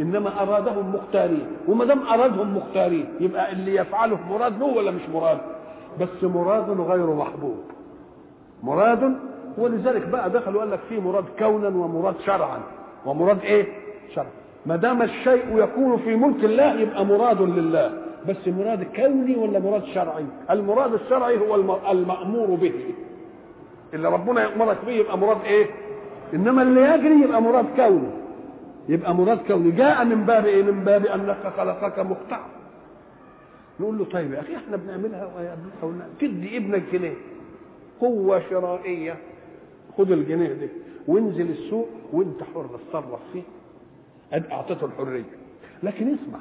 إنما 0.00 0.42
أرادهم 0.42 0.94
مختارين. 0.94 1.46
وما 1.68 1.84
دام 1.84 2.06
أرادهم 2.06 2.56
مختارين 2.56 3.08
يبقى 3.20 3.52
اللي 3.52 3.74
يفعله 3.74 4.18
مراد 4.30 4.58
له 4.58 4.66
ولا 4.66 4.90
مش 4.90 5.08
مراد؟ 5.14 5.38
بس 6.00 6.22
مراد 6.24 6.80
غير 6.80 7.06
محبوب. 7.14 7.58
مراد 8.62 9.18
ولذلك 9.58 10.08
بقى 10.08 10.30
دخل 10.30 10.56
وقال 10.56 10.70
لك 10.70 10.80
في 10.88 11.00
مراد 11.00 11.24
كونا 11.38 11.68
ومراد 11.68 12.14
شرعا. 12.26 12.58
ومراد 13.06 13.40
إيه؟ 13.40 13.66
شرعا 14.14 14.26
ما 14.66 14.76
دام 14.76 15.02
الشيء 15.02 15.58
يكون 15.58 15.96
في 15.96 16.16
ملك 16.16 16.44
الله 16.44 16.80
يبقى 16.80 17.04
مراد 17.06 17.42
لله. 17.42 17.98
بس 18.28 18.48
مراد 18.48 18.82
كوني 18.96 19.36
ولا 19.36 19.58
مراد 19.58 19.84
شرعي؟ 19.84 20.24
المراد 20.50 20.94
الشرعي 20.94 21.38
هو 21.38 21.54
المأمور 21.92 22.46
به. 22.46 22.72
اللي 23.94 24.08
ربنا 24.08 24.42
يأمرك 24.42 24.76
به 24.86 24.92
يبقى 24.92 25.18
مراد 25.18 25.44
إيه؟ 25.44 25.66
إنما 26.34 26.62
اللي 26.62 26.80
يجري 26.80 27.20
يبقى 27.24 27.42
مراد 27.42 27.66
كوني. 27.76 28.10
يبقى 28.88 29.14
مراد 29.14 29.38
كوني. 29.48 29.70
جاء 29.70 30.04
من 30.04 30.24
باب 30.24 30.46
إيه؟ 30.46 30.62
من 30.62 30.84
باب 30.84 31.06
أنك 31.06 31.52
خلقك 31.56 31.98
مختار 31.98 32.44
نقول 33.80 33.98
له 33.98 34.04
طيب 34.04 34.32
يا 34.32 34.40
أخي 34.40 34.56
إحنا 34.56 34.76
بنعملها 34.76 35.28
تدي 36.20 36.56
ابنك 36.56 36.82
جنيه 36.92 37.14
قوة 38.00 38.42
شرائية. 38.50 39.16
خد 39.98 40.12
الجنيه 40.12 40.52
ده 40.52 40.68
وانزل 41.08 41.50
السوق 41.50 41.88
وانت 42.12 42.42
حر 42.54 42.66
اتصرف 42.74 43.20
فيه. 43.32 43.42
أعطيته 44.52 44.84
الحرية. 44.84 45.22
لكن 45.82 46.06
اسمع 46.14 46.38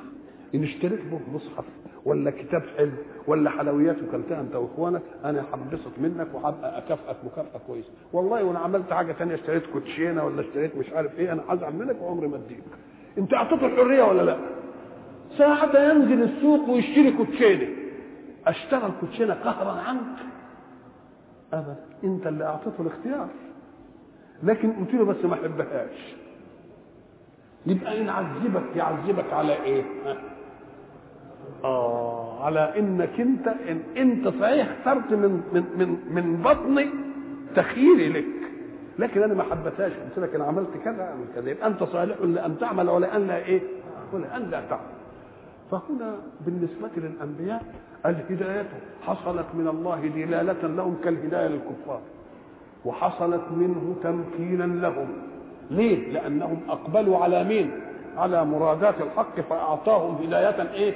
إن 0.55 0.63
اشتريت 0.63 0.99
به 1.11 1.19
مصحف 1.33 1.65
ولا 2.05 2.31
كتاب 2.31 2.63
حلو 2.77 2.91
ولا 3.27 3.49
حلويات 3.49 3.95
وكلتها 4.03 4.41
أنت 4.41 4.55
وإخوانك 4.55 5.01
أنا 5.25 5.45
هنبسط 5.53 5.91
منك 6.01 6.27
وهبقى 6.33 6.77
أكافئك 6.77 7.15
مكافأة 7.25 7.59
كويسة. 7.67 7.89
والله 8.13 8.43
وأنا 8.43 8.59
عملت 8.59 8.93
حاجة 8.93 9.13
ثانية 9.13 9.35
اشتريت 9.35 9.63
كوتشينة 9.73 10.25
ولا 10.25 10.41
اشتريت 10.41 10.75
مش 10.77 10.89
عارف 10.89 11.19
إيه 11.19 11.31
أنا 11.33 11.43
هزعل 11.49 11.73
منك 11.75 12.01
وعمري 12.01 12.27
ما 12.27 12.35
أديك. 12.35 12.63
أنت 13.17 13.33
أعطيته 13.33 13.65
الحرية 13.65 14.03
ولا 14.03 14.21
لأ؟ 14.21 14.37
ساعة 15.37 15.91
ينزل 15.91 16.23
السوق 16.23 16.69
ويشتري 16.69 17.11
كوتشينة. 17.11 17.67
أشترى 18.47 18.85
الكوتشينة 18.85 19.33
قهرا 19.33 19.71
عنك. 19.71 20.17
ابدا 21.53 21.75
أنت 22.03 22.27
اللي 22.27 22.45
أعطيته 22.45 22.81
الاختيار. 22.81 23.27
لكن 24.43 24.71
قلت 24.73 24.93
له 24.93 25.05
بس 25.05 25.25
ما 25.25 25.33
أحبهاش. 25.33 26.15
يبقى 27.65 28.01
ان 28.01 28.09
عذبك 28.09 28.75
يعذبك 28.75 29.33
على 29.33 29.53
إيه؟ 29.63 29.83
آه 31.63 32.45
على 32.45 32.79
إنك 32.79 33.19
أنت 33.19 33.47
إن 33.47 33.81
أنت 33.97 34.27
صحيح 34.27 34.67
اخترت 34.71 35.11
من 35.13 35.43
من 35.53 35.63
من 35.77 35.99
من 36.15 36.41
بطني 36.41 36.89
تخييري 37.55 38.09
لك. 38.09 38.25
لكن 38.99 39.23
أنا 39.23 39.33
ما 39.33 39.43
حبتهاش 39.43 39.91
قلت 39.93 40.19
لك 40.19 40.35
أنا 40.35 40.43
عملت 40.45 40.69
كذا 40.83 41.03
اعمل 41.03 41.25
كذا. 41.35 41.49
يبقى 41.49 41.67
أنت 41.67 41.83
صالح 41.83 42.21
لأن 42.21 42.59
تعمل 42.59 42.89
ولا 42.89 43.15
أن 43.15 43.27
لا 43.27 43.59
ولا 44.13 44.37
أن 44.37 44.49
لا 44.49 44.61
تعمل. 44.69 44.93
فهنا 45.71 46.15
بالنسبة 46.45 46.89
للأنبياء 46.97 47.63
الهداية 48.05 48.65
حصلت 49.01 49.45
من 49.53 49.67
الله 49.67 50.07
دلالة 50.07 50.67
لهم 50.67 50.95
كالهداية 51.03 51.47
للكفار 51.47 51.99
وحصلت 52.85 53.41
منه 53.51 53.95
تمكينا 54.03 54.63
لهم 54.87 55.07
ليه؟ 55.71 56.11
لأنهم 56.11 56.59
أقبلوا 56.69 57.17
على 57.17 57.43
مين؟ 57.43 57.71
على 58.17 58.45
مرادات 58.45 58.95
الحق 59.01 59.39
فأعطاهم 59.49 60.15
هداية 60.15 60.71
إيه؟ 60.73 60.93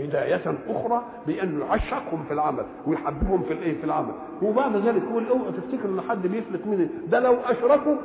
هداية 0.00 0.54
أخرى 0.68 1.02
بأنه 1.26 1.64
يعشقهم 1.64 2.24
في 2.28 2.34
العمل 2.34 2.64
ويحببهم 2.86 3.42
في 3.42 3.52
الإيه؟ 3.52 3.78
في 3.78 3.84
العمل 3.84 4.12
وبعد 4.42 4.76
ذلك 4.76 5.02
يقول 5.02 5.26
اوعوا 5.28 5.50
تفتكروا 5.50 5.94
إن 5.94 6.00
حد 6.08 6.26
بيفلت 6.26 6.66
مني 6.66 6.88
ده 7.08 7.20
لو 7.20 7.34
أشركوا 7.34 7.96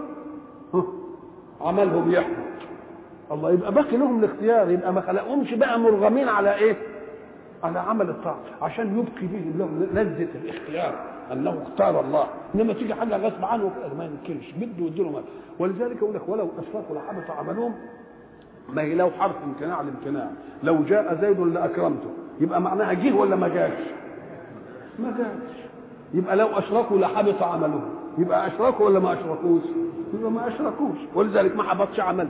عملهم 1.61 2.11
يحبط 2.11 2.35
الله 3.31 3.51
يبقى 3.51 3.71
باقي 3.73 3.97
لهم 3.97 4.19
الاختيار 4.23 4.69
يبقى 4.69 4.93
ما 4.93 5.01
خلقهمش 5.01 5.53
بقى 5.53 5.79
مرغمين 5.79 6.29
على 6.29 6.55
إيه؟ 6.55 6.75
على 7.63 7.79
عمل 7.79 8.09
الطاعة 8.09 8.39
عشان 8.61 8.99
يبقي 8.99 9.27
لهم 9.57 9.87
لذة 9.93 10.27
الاختيار. 10.43 10.95
انه 11.31 11.63
اختار 11.63 11.99
الله. 12.01 12.27
إنما 12.55 12.73
تيجي 12.73 12.93
حاجة 12.93 13.17
غصب 13.17 13.45
عنه 13.45 13.71
ما 13.97 14.05
يمكنش 14.05 14.51
بده 14.51 14.85
يديله 14.85 15.09
مال. 15.09 15.23
ولذلك 15.59 15.97
يقول 15.97 16.15
لك 16.15 16.29
ولو 16.29 16.49
اشركوا 16.59 16.95
لحبط 16.95 17.31
عملهم 17.37 17.73
ما 18.69 18.81
هي 18.81 18.95
لو 18.95 19.09
حرف 19.19 19.35
امتناع 19.43 19.81
الامتناع 19.81 20.29
لو 20.63 20.83
جاء 20.83 21.21
زيد 21.21 21.39
لأكرمته. 21.39 22.09
يبقى 22.41 22.61
معناها 22.61 22.93
جه 22.93 23.13
ولا 23.13 23.35
ما 23.35 23.47
جاش؟ 23.47 23.79
ما 24.99 25.15
جاش. 25.17 25.57
يبقى 26.13 26.35
لو 26.35 26.47
اشركوا 26.47 26.97
لحبط 26.97 27.43
عملهم. 27.43 27.89
يبقى 28.17 28.47
اشركوا 28.47 28.85
ولا 28.85 28.99
ما 28.99 29.13
اشركوش؟ 29.13 29.63
يبقى 30.13 30.31
ما 30.31 30.47
اشركوش 30.47 30.97
ولذلك 31.15 31.55
ما 31.55 31.63
حبطش 31.63 31.99
عملهم 31.99 32.29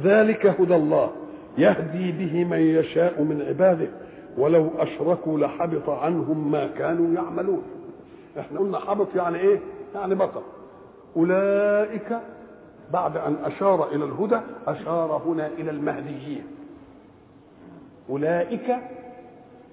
ذلك 0.00 0.46
هدى 0.46 0.76
الله. 0.76 1.10
يهدي 1.58 2.12
به 2.12 2.44
من 2.44 2.58
يشاء 2.58 3.22
من 3.22 3.44
عباده. 3.48 3.88
ولو 4.38 4.70
أشركوا 4.78 5.38
لحبط 5.38 5.88
عنهم 5.90 6.50
ما 6.50 6.66
كانوا 6.66 7.14
يعملون. 7.14 7.62
إحنا 8.38 8.60
قلنا 8.60 8.78
حبط 8.78 9.08
يعني 9.16 9.38
إيه؟ 9.38 9.60
يعني 9.94 10.14
بطل. 10.14 10.42
أولئك 11.16 12.18
بعد 12.92 13.16
أن 13.16 13.36
أشار 13.44 13.88
إلى 13.94 14.04
الهدى 14.04 14.40
أشار 14.66 15.22
هنا 15.26 15.46
إلى 15.46 15.70
المهديين. 15.70 16.44
أولئك 18.10 18.76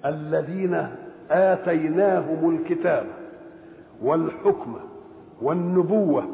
الذين 0.04 0.88
آتيناهم 1.30 2.56
الكتاب 2.56 3.06
والحكم 4.02 4.76
والنبوة. 5.42 6.24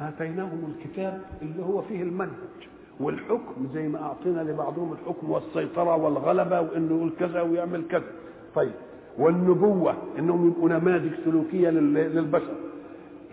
آتيناهم 0.00 0.74
الكتاب 0.76 1.20
اللي 1.42 1.62
هو 1.62 1.82
فيه 1.82 2.02
المنهج. 2.02 2.68
والحكم 3.00 3.68
زي 3.74 3.88
ما 3.88 4.02
أعطينا 4.02 4.40
لبعضهم 4.40 4.92
الحكم 4.92 5.30
والسيطرة 5.30 5.96
والغلبة 5.96 6.60
وإنه 6.60 6.96
يقول 6.96 7.12
كذا 7.18 7.40
ويعمل 7.42 7.88
كذا. 7.88 8.12
طيب 8.54 8.72
والنبوة 9.18 9.94
إنهم 10.18 10.48
يبقوا 10.48 10.68
نماذج 10.68 11.12
سلوكية 11.24 11.70
للبشر. 11.70 12.54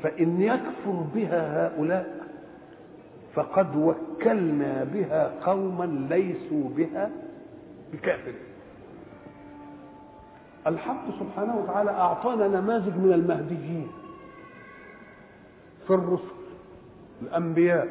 فإن 0.04 0.42
يكفر 0.42 1.06
بها 1.16 1.68
هؤلاء 1.68 2.26
فقد 3.34 3.76
وكلنا 3.76 4.84
بها 4.84 5.46
قوما 5.46 6.08
ليسوا 6.10 6.70
بها 6.78 7.12
بكافرين. 7.94 8.36
الحق 10.68 11.04
سبحانه 11.20 11.58
وتعالى 11.58 11.92
أعطانا 11.92 12.48
نماذج 12.48 12.98
من 12.98 13.14
المهديين 13.14 13.88
في 15.88 15.94
الرسل 15.94 16.36
الأنبياء 17.22 17.88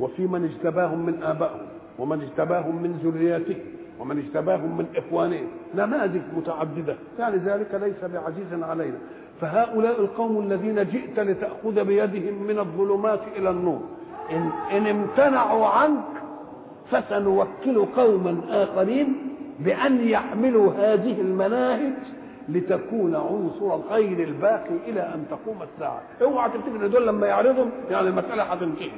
وفي 0.00 0.26
من 0.26 0.44
اجتباهم 0.44 1.06
من 1.06 1.22
آبائهم 1.22 1.66
ومن 1.98 2.22
اجتباهم 2.22 2.82
من 2.82 3.00
ذرياتهم 3.04 3.58
ومن 4.00 4.18
اجتباهم 4.18 4.78
من 4.78 4.86
اخوانهم 4.96 5.46
نماذج 5.74 6.20
متعددة. 6.36 6.96
يعني 7.18 7.36
ذلك 7.36 7.74
ليس 7.82 8.10
بعزيز 8.12 8.62
علينا. 8.62 8.98
فهؤلاء 9.40 10.00
القوم 10.00 10.38
الذين 10.46 10.74
جئت 10.74 11.20
لتأخذ 11.20 11.84
بيدهم 11.84 12.42
من 12.42 12.58
الظلمات 12.58 13.20
إلى 13.36 13.50
النور. 13.50 13.80
إن, 14.30 14.50
إن 14.72 14.86
امتنعوا 14.86 15.66
عنك 15.66 16.04
فسنوكل 16.90 17.84
قوما 17.96 18.40
آخرين 18.48 19.16
بأن 19.58 20.08
يحملوا 20.08 20.72
هذه 20.72 21.20
المناهج 21.20 21.92
لتكون 22.48 23.14
عنصر 23.14 23.74
الخير 23.74 24.28
الباقي 24.28 24.76
إلى 24.88 25.00
أن 25.00 25.24
تقوم 25.30 25.56
الساعة. 25.62 26.00
اوعى 26.22 26.50
تفتكر 26.50 26.86
دول 26.86 27.06
لما 27.06 27.26
يعرضهم 27.26 27.70
يعني 27.90 28.08
المسألة 28.08 28.42
هتنتهي 28.42 28.90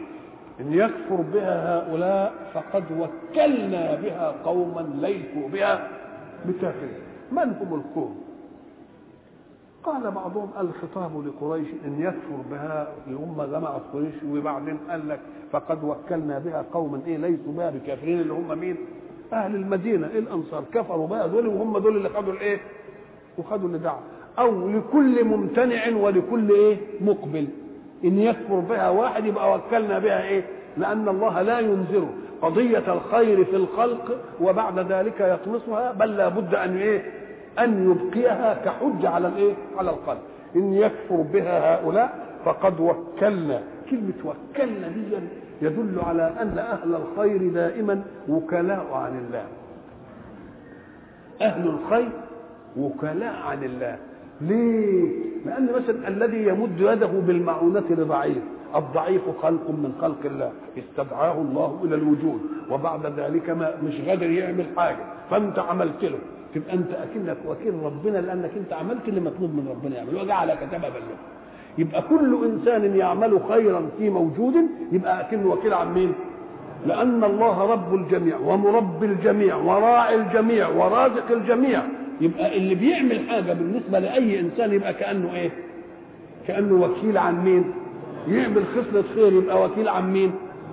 إن 0.61 0.73
يكفر 0.73 1.17
بها 1.35 1.79
هؤلاء 1.79 2.33
فقد 2.55 2.85
وكلنا 2.93 3.95
بها 3.95 4.35
قوما 4.45 4.81
ليسوا 5.01 5.49
بها 5.53 5.89
بكافرين 6.45 6.95
من 7.33 7.39
هم 7.61 7.75
القوم 7.75 8.23
قال 9.85 10.11
بعضهم 10.11 10.51
الخطاب 10.61 11.27
لقريش 11.27 11.69
إن 11.87 12.01
يكفر 12.01 12.37
بها 12.51 12.89
الامه 13.07 13.47
جمعت 13.47 13.81
قريش 13.93 14.15
وبعدين 14.31 14.79
قال 14.91 15.09
لك 15.09 15.21
فقد 15.53 15.85
وكلنا 15.85 16.39
بها 16.39 16.65
قوما 16.73 17.01
إيه 17.07 17.17
ليسوا 17.17 17.53
بها 17.53 17.71
بكافرين 17.71 18.21
اللي 18.21 18.33
هم 18.33 18.59
مين؟ 18.59 18.77
أهل 19.33 19.55
المدينة 19.55 20.07
إيه 20.09 20.19
الأنصار 20.19 20.65
كفروا 20.75 21.07
بها 21.07 21.27
دول 21.27 21.47
وهم 21.47 21.79
دول 21.79 21.97
اللي 21.97 22.09
خدوا 22.09 22.33
الإيه؟ 22.33 22.61
وخدوا 23.39 23.67
اللي 23.69 23.79
دعوا 23.79 24.01
أو 24.39 24.69
لكل 24.71 25.25
ممتنع 25.25 25.97
ولكل 25.97 26.51
إيه؟ 26.51 26.77
مقبل 27.01 27.49
إن 28.05 28.19
يكفر 28.19 28.55
بها 28.61 28.91
واحد 28.91 29.25
يبقى 29.27 29.55
وكلنا 29.55 29.99
بها 29.99 30.23
إيه؟ 30.23 30.43
لأن 30.77 31.09
الله 31.09 31.43
لا 31.43 31.59
ينذر 31.61 32.09
قضية 32.43 32.93
الخير 32.93 33.45
في 33.45 33.57
الخلق 33.57 34.17
وبعد 34.41 34.79
ذلك 34.93 35.21
يطمسها 35.21 35.93
بل 35.93 36.17
لابد 36.17 36.55
أن 36.55 36.77
إيه؟ 36.77 37.03
أن 37.59 37.91
يبقيها 37.91 38.55
كحجة 38.65 39.09
على 39.09 39.29
الإيه؟ 39.29 39.55
على 39.79 39.91
القلب 39.91 40.19
إن 40.57 40.73
يكفر 40.75 41.17
بها 41.17 41.75
هؤلاء 41.75 42.27
فقد 42.45 42.81
وكلنا 42.81 43.63
كلمة 43.91 44.13
وكلنا 44.25 44.89
دي 44.89 45.03
يدل 45.63 46.01
على 46.07 46.33
أن 46.43 46.59
أهل 46.59 46.95
الخير 46.95 47.49
دائما 47.53 48.03
وكلاء 48.29 48.87
عن 48.93 49.19
الله 49.19 49.45
أهل 51.43 51.67
الخير 51.69 52.09
وكلاء 52.77 53.35
عن 53.47 53.65
الله 53.65 53.97
ليه؟ 54.49 55.09
لأن 55.47 55.69
مثلا 55.77 56.09
الذي 56.09 56.47
يمد 56.47 56.81
يده 56.81 57.07
بالمعونة 57.27 57.85
لضعيف 57.91 58.43
الضعيف 58.77 59.23
خلق 59.43 59.71
من 59.71 59.93
خلق 60.01 60.19
الله 60.25 60.53
استدعاه 60.79 61.33
الله 61.41 61.81
إلى 61.85 61.95
الوجود 61.95 62.41
وبعد 62.71 63.07
ذلك 63.07 63.51
ما 63.51 63.75
مش 63.87 64.01
قادر 64.09 64.31
يعمل 64.31 64.65
حاجة 64.77 64.97
فأنت 65.31 65.59
عملت 65.59 66.05
له. 66.05 66.19
تبقى 66.55 66.75
أنت 66.75 66.89
أكنك 66.93 67.37
وكيل 67.49 67.75
ربنا 67.85 68.19
لأنك 68.19 68.51
أنت 68.57 68.73
عملت 68.73 69.09
اللي 69.09 69.21
مطلوب 69.21 69.51
من 69.55 69.69
ربنا 69.71 69.97
يعمله 69.97 70.23
وجعلك 70.23 70.59
سببا 70.73 70.87
له 70.87 71.17
يبقى 71.79 72.03
كل 72.03 72.39
إنسان 72.45 72.97
يعمل 72.97 73.41
خيرا 73.49 73.83
في 73.99 74.11
موجود 74.11 74.55
يبقى 74.93 75.21
اكنه 75.21 75.51
وكيل 75.53 75.75
عن 75.75 75.95
مين؟ 75.95 76.13
لأن 76.87 77.25
الله 77.25 77.73
رب 77.73 77.95
الجميع 77.95 78.37
ومربي 78.39 79.07
الجميع 79.07 79.57
وراعي 79.57 80.15
الجميع 80.15 80.69
ورازق 80.69 81.31
الجميع. 81.31 81.83
يبقى 82.21 82.57
اللي 82.57 82.75
بيعمل 82.75 83.29
حاجة 83.29 83.53
بالنسبة 83.53 83.99
لأي 83.99 84.41
إنسان 84.41 84.73
يبقى 84.73 84.95
كأنه 84.95 85.35
إيه؟ 85.35 85.51
كأنه 86.49 86.75
وكيل 86.85 87.19
عن 87.19 87.45
مين؟ 87.45 87.75
يعمل 88.29 88.65
خصلة 88.67 89.05
خير 89.15 89.33
يبقى 89.33 89.63
وكيل 89.65 89.89
عن 89.89 90.13
مين؟ 90.13 90.33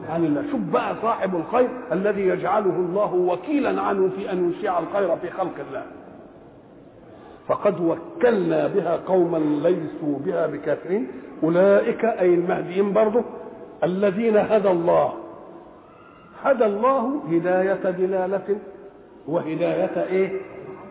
عن 0.09 0.25
الله. 0.25 0.43
شوف 0.51 0.61
بقى 0.61 0.95
صاحب 1.01 1.35
الخير 1.35 1.69
الذي 1.91 2.21
يجعله 2.21 2.75
الله 2.75 3.13
وكيلا 3.13 3.81
عنه 3.81 4.09
في 4.17 4.31
أن 4.31 4.51
يشيع 4.51 4.79
الخير 4.79 5.15
في 5.17 5.29
خلق 5.29 5.53
الله. 5.69 5.83
فقد 7.47 7.79
وكلنا 7.81 8.67
بها 8.67 8.95
قوما 9.07 9.37
ليسوا 9.37 10.19
بها 10.25 10.47
بكافرين. 10.47 11.07
أولئك 11.43 12.05
أي 12.05 12.33
المهديين 12.33 12.93
برضه 12.93 13.23
الذين 13.83 14.37
هدى 14.37 14.71
الله. 14.71 15.13
هدى 16.43 16.65
الله 16.65 17.21
هداية 17.31 17.91
دلالة 17.91 18.57
وهداية 19.27 20.05
إيه؟ 20.09 20.31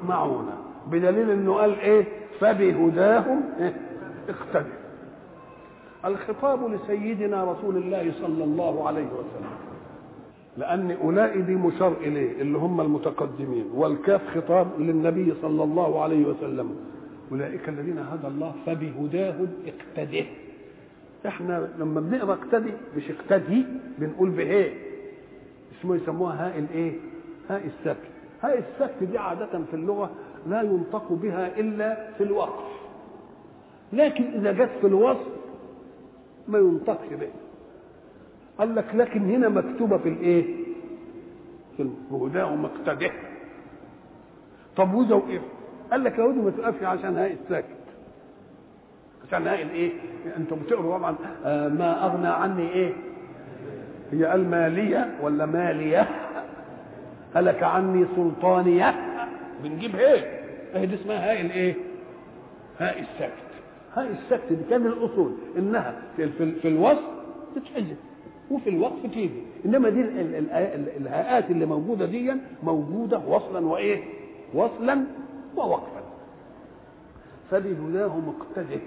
معونه 0.08 0.52
بدليل 0.90 1.30
إنه 1.30 1.54
قال 1.54 1.78
إيه؟ 1.80 2.04
فبهداهم 2.40 3.40
إيه؟ 3.60 3.74
اقتدر 4.28 4.72
الخطاب 6.04 6.70
لسيدنا 6.72 7.44
رسول 7.44 7.76
الله 7.76 8.12
صلى 8.20 8.44
الله 8.44 8.86
عليه 8.88 9.06
وسلم. 9.06 9.50
لأن 10.56 10.90
أولئك 10.90 11.36
دي 11.40 11.54
مشار 11.54 11.92
إليه 12.00 12.40
اللي 12.42 12.58
هم 12.58 12.80
المتقدمين 12.80 13.64
والكاف 13.74 14.20
خطاب 14.34 14.66
للنبي 14.78 15.34
صلى 15.42 15.62
الله 15.64 16.02
عليه 16.02 16.26
وسلم. 16.26 16.76
أولئك 17.32 17.68
الذين 17.68 17.98
هدى 17.98 18.26
الله 18.26 18.52
فبهداهم 18.66 19.46
اقتده 19.66 20.24
إحنا 21.26 21.68
لما 21.78 22.00
بنقرأ 22.00 22.32
اقتدي 22.34 22.70
مش 22.96 23.02
اقتدي 23.10 23.64
بنقول 23.98 24.30
بإيه؟ 24.30 24.72
اسمه 25.80 25.96
يسموها 25.96 26.46
هاء 26.48 26.58
الإيه؟ 26.58 26.92
هاء 27.50 27.66
السكت 27.66 28.07
هاء 28.42 28.58
السكت 28.58 29.02
دي 29.02 29.18
عادة 29.18 29.46
في 29.70 29.74
اللغة 29.74 30.10
لا 30.46 30.62
ينطق 30.62 31.12
بها 31.12 31.58
إلا 31.60 32.10
في 32.18 32.24
الوقف 32.24 32.64
لكن 33.92 34.24
إذا 34.24 34.52
جت 34.52 34.70
في 34.80 34.86
الوصف 34.86 35.26
ما 36.48 36.58
ينطقش 36.58 37.08
به 37.20 37.28
قال 38.58 38.74
لك 38.74 38.94
لكن 38.94 39.20
هنا 39.30 39.48
مكتوبة 39.48 39.98
في 39.98 40.08
الإيه؟ 40.08 40.64
في 41.76 41.82
الهداه 42.10 42.54
مقتده 42.56 43.10
طب 44.76 44.94
وده 44.94 45.16
وايه 45.16 45.40
قال 45.90 46.04
لك 46.04 46.18
يا 46.18 46.24
ما 46.26 46.50
تقفش 46.50 46.82
عشان 46.82 47.16
هاي 47.16 47.32
الساكت 47.32 47.66
عشان 49.26 49.46
هاي 49.46 49.62
الإيه؟ 49.62 49.92
أنتم 50.36 50.56
بتقروا 50.56 50.98
طبعا 50.98 51.14
آه 51.44 51.68
ما 51.68 52.06
أغنى 52.06 52.28
عني 52.28 52.70
إيه؟ 52.72 52.92
هي 54.12 54.24
قال 54.24 54.50
ماليه 54.50 55.14
ولا 55.22 55.46
مالية؟ 55.46 56.27
هلك 57.34 57.62
عني 57.62 58.06
سلطانيه 58.16 58.94
بنجيب 59.64 59.96
إيه 59.96 60.40
اهي 60.74 60.86
دي 60.86 60.94
اسمها؟ 60.94 61.30
هاي 61.30 61.40
الإيه؟ 61.40 61.74
هاي 62.78 63.00
الساكت 63.00 63.32
هاي 63.94 64.06
السكت 64.10 64.52
دي 64.52 64.64
كان 64.70 64.86
الأصول. 64.86 65.32
إنها 65.58 65.94
في, 66.16 66.28
في, 66.28 66.52
في 66.52 66.68
الوصف 66.68 67.02
تتحذف 67.54 67.96
وفي 68.50 68.70
الوقف 68.70 69.02
تيجي. 69.02 69.42
إنما 69.66 69.88
دي 69.88 70.00
ال- 70.00 70.18
ال- 70.36 70.50
ال- 70.50 70.96
الهاءات 70.96 71.50
اللي 71.50 71.66
موجودة 71.66 72.06
دي 72.06 72.32
موجودة 72.62 73.18
وصلا 73.18 73.66
وإيه؟ 73.66 74.02
وصلا 74.54 75.04
ووقفا. 75.56 76.02
فبهداهم 77.50 78.34
اقتده 78.40 78.80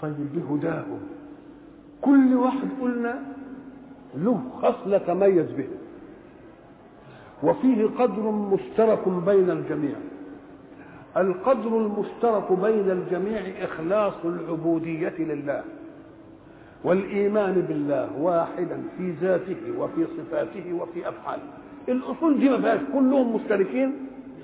طيب 0.00 0.14
بهداهم 0.34 1.00
كل 2.02 2.34
واحد 2.34 2.68
قلنا 2.80 3.20
له 4.16 4.40
خصلة 4.62 4.98
تميز 4.98 5.52
به 5.52 5.66
وفيه 7.42 7.86
قدر 7.98 8.30
مشترك 8.30 9.08
بين 9.08 9.50
الجميع. 9.50 9.94
القدر 11.16 11.78
المشترك 11.78 12.52
بين 12.52 12.90
الجميع 12.90 13.40
إخلاص 13.64 14.14
العبودية 14.24 15.14
لله 15.18 15.62
والإيمان 16.84 17.54
بالله 17.68 18.16
واحدا 18.18 18.82
في 18.98 19.10
ذاته 19.10 19.56
وفي 19.78 20.06
صفاته 20.18 20.72
وفي 20.80 21.08
أفعاله. 21.08 21.42
الأصول 21.88 22.38
دي 22.40 22.48
ما 22.48 22.60
فيهاش 22.60 22.80
كلهم 22.92 23.36
مشتركين 23.36 23.92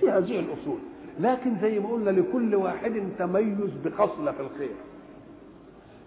في 0.01 0.11
هذه 0.11 0.39
الأصول. 0.41 0.79
لكن 1.21 1.53
زي 1.63 1.79
ما 1.81 1.89
قلنا 1.89 2.11
لكل 2.11 2.55
واحد 2.55 3.03
تميز 3.19 3.71
بخصلة 3.85 4.33
في 4.33 4.41
الخير. 4.41 4.75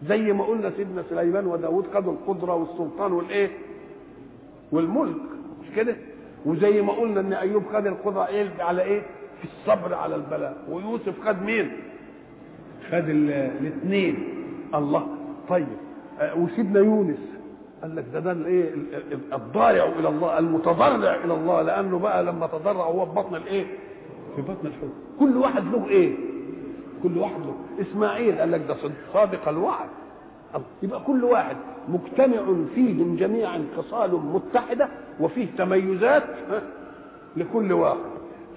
زي 0.07 0.33
ما 0.33 0.43
قلنا 0.43 0.71
سيدنا 0.77 1.03
سليمان 1.09 1.45
وداود 1.47 1.85
خدوا 1.93 2.13
القدرة 2.13 2.55
والسلطان 2.55 3.11
والإيه؟ 3.11 3.49
والملك 4.71 5.21
مش 5.63 5.75
كده؟ 5.75 5.95
وزي 6.45 6.81
ما 6.81 6.93
قلنا 6.93 7.19
إن 7.19 7.33
أيوب 7.33 7.63
خد 7.73 7.87
القدره 7.87 8.27
إيه؟ 8.27 8.49
على 8.59 8.81
إيه؟ 8.81 9.01
في 9.41 9.45
الصبر 9.45 9.93
على 9.93 10.15
البلاء. 10.15 10.57
ويوسف 10.69 11.13
خد 11.27 11.41
مين؟ 11.41 11.71
خد 12.91 13.03
الاثنين. 13.09 14.23
الله. 14.75 15.07
طيب. 15.49 15.67
آه، 16.19 16.37
وسيدنا 16.39 16.79
يونس 16.79 17.17
قال 17.81 17.95
لك 17.95 18.05
ده 18.13 18.19
ده 18.19 18.31
الايه 18.31 18.71
الضارع 19.33 19.83
إلى 19.99 20.09
الله 20.09 20.39
المتضرع 20.39 21.15
إلى 21.25 21.33
الله. 21.33 21.61
لأنه 21.61 21.99
بقى 21.99 22.23
لما 22.23 22.47
تضرع 22.47 22.83
هو 22.85 23.05
في 23.05 23.11
بطن 23.11 23.35
الإيه؟ 23.35 23.65
في 24.35 24.41
بطن 24.41 24.67
الحوت. 24.67 24.91
كل 25.19 25.37
واحد 25.37 25.63
له 25.63 25.87
إيه؟ 25.89 26.15
كل 27.03 27.17
واحد 27.17 27.39
له. 27.39 27.55
إسماعيل 27.81 28.39
قال 28.39 28.51
لك 28.51 28.61
ده 28.67 28.75
صادق 29.13 29.47
الوعد. 29.49 29.89
يبقى 30.83 30.99
كل 31.07 31.23
واحد 31.23 31.55
مجتمع 31.89 32.37
فيهم 32.75 33.15
جميعا 33.15 33.65
خصال 33.77 34.11
متحدة. 34.15 34.87
وفيه 35.19 35.47
تميزات 35.57 36.23
لكل 37.37 37.73
واحد. 37.73 37.97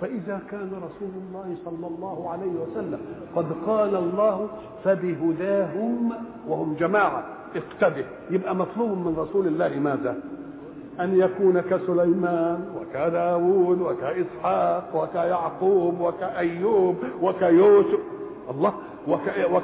فإذا 0.01 0.41
كان 0.51 0.71
رسول 0.77 1.11
الله 1.29 1.57
صلى 1.65 1.87
الله 1.87 2.31
عليه 2.31 2.53
وسلم 2.53 3.01
قد 3.37 3.47
قال 3.67 3.97
الله 3.97 4.49
فبهداهم 4.85 6.13
وهم 6.49 6.75
جماعة 6.75 7.25
اقتده. 7.57 8.05
يبقى 8.31 8.57
مطلوب 8.57 8.91
من 8.91 9.15
رسول 9.19 9.47
الله 9.47 9.69
ماذا؟ 9.69 10.17
أن 11.01 11.19
يكون 11.19 11.61
كسليمان 11.61 12.65
وكداود 12.77 13.81
وكإسحاق 13.81 14.85
وكيعقوب 14.95 16.01
وكأيوب 16.01 16.97
وكيوسف. 17.23 18.01
الله 18.51 18.73
وك... 19.09 19.21
وك... 19.53 19.63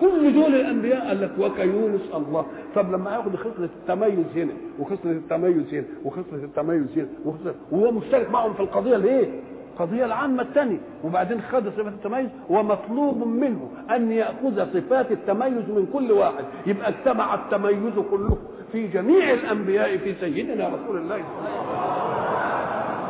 كل 0.00 0.32
دول 0.34 0.54
الأنبياء 0.54 1.08
قال 1.08 1.20
لك 1.20 1.30
وكيونس 1.38 2.00
الله. 2.14 2.46
طب 2.74 2.92
لما 2.92 3.10
ياخد 3.10 3.36
خصلة 3.36 3.68
التميز 3.80 4.26
هنا 4.36 4.52
وخصلة 4.78 5.12
التميز 5.12 5.74
هنا 5.74 5.84
وخصلة 6.04 6.44
التميز 6.44 6.86
هنا 6.98 7.08
وخصلة... 7.24 7.54
وهو 7.72 7.90
مشترك 7.92 8.30
معهم 8.30 8.52
في 8.54 8.60
القضية 8.60 8.96
الايه؟ 8.96 9.28
القضية 9.74 10.04
العامة 10.04 10.42
الثانية 10.42 10.78
وبعدين 11.04 11.40
خد 11.40 11.68
صفات 11.68 11.86
التميز 11.86 12.28
ومطلوب 12.50 13.26
منه 13.26 13.68
أن 13.90 14.12
يأخذ 14.12 14.66
صفات 14.74 15.12
التميز 15.12 15.52
من 15.68 15.86
كل 15.92 16.12
واحد. 16.12 16.44
يبقى 16.66 16.88
اجتمع 16.88 17.34
التميز 17.34 17.94
كله 18.10 18.38
في 18.72 18.86
جميع 18.86 19.32
الأنبياء 19.32 19.96
في 19.96 20.14
سيدنا 20.20 20.68
رسول 20.68 20.96
الله. 20.96 21.16
صلى 21.16 21.20
الله 21.50 21.78
عليه 21.80 22.98
وسلم 22.98 23.08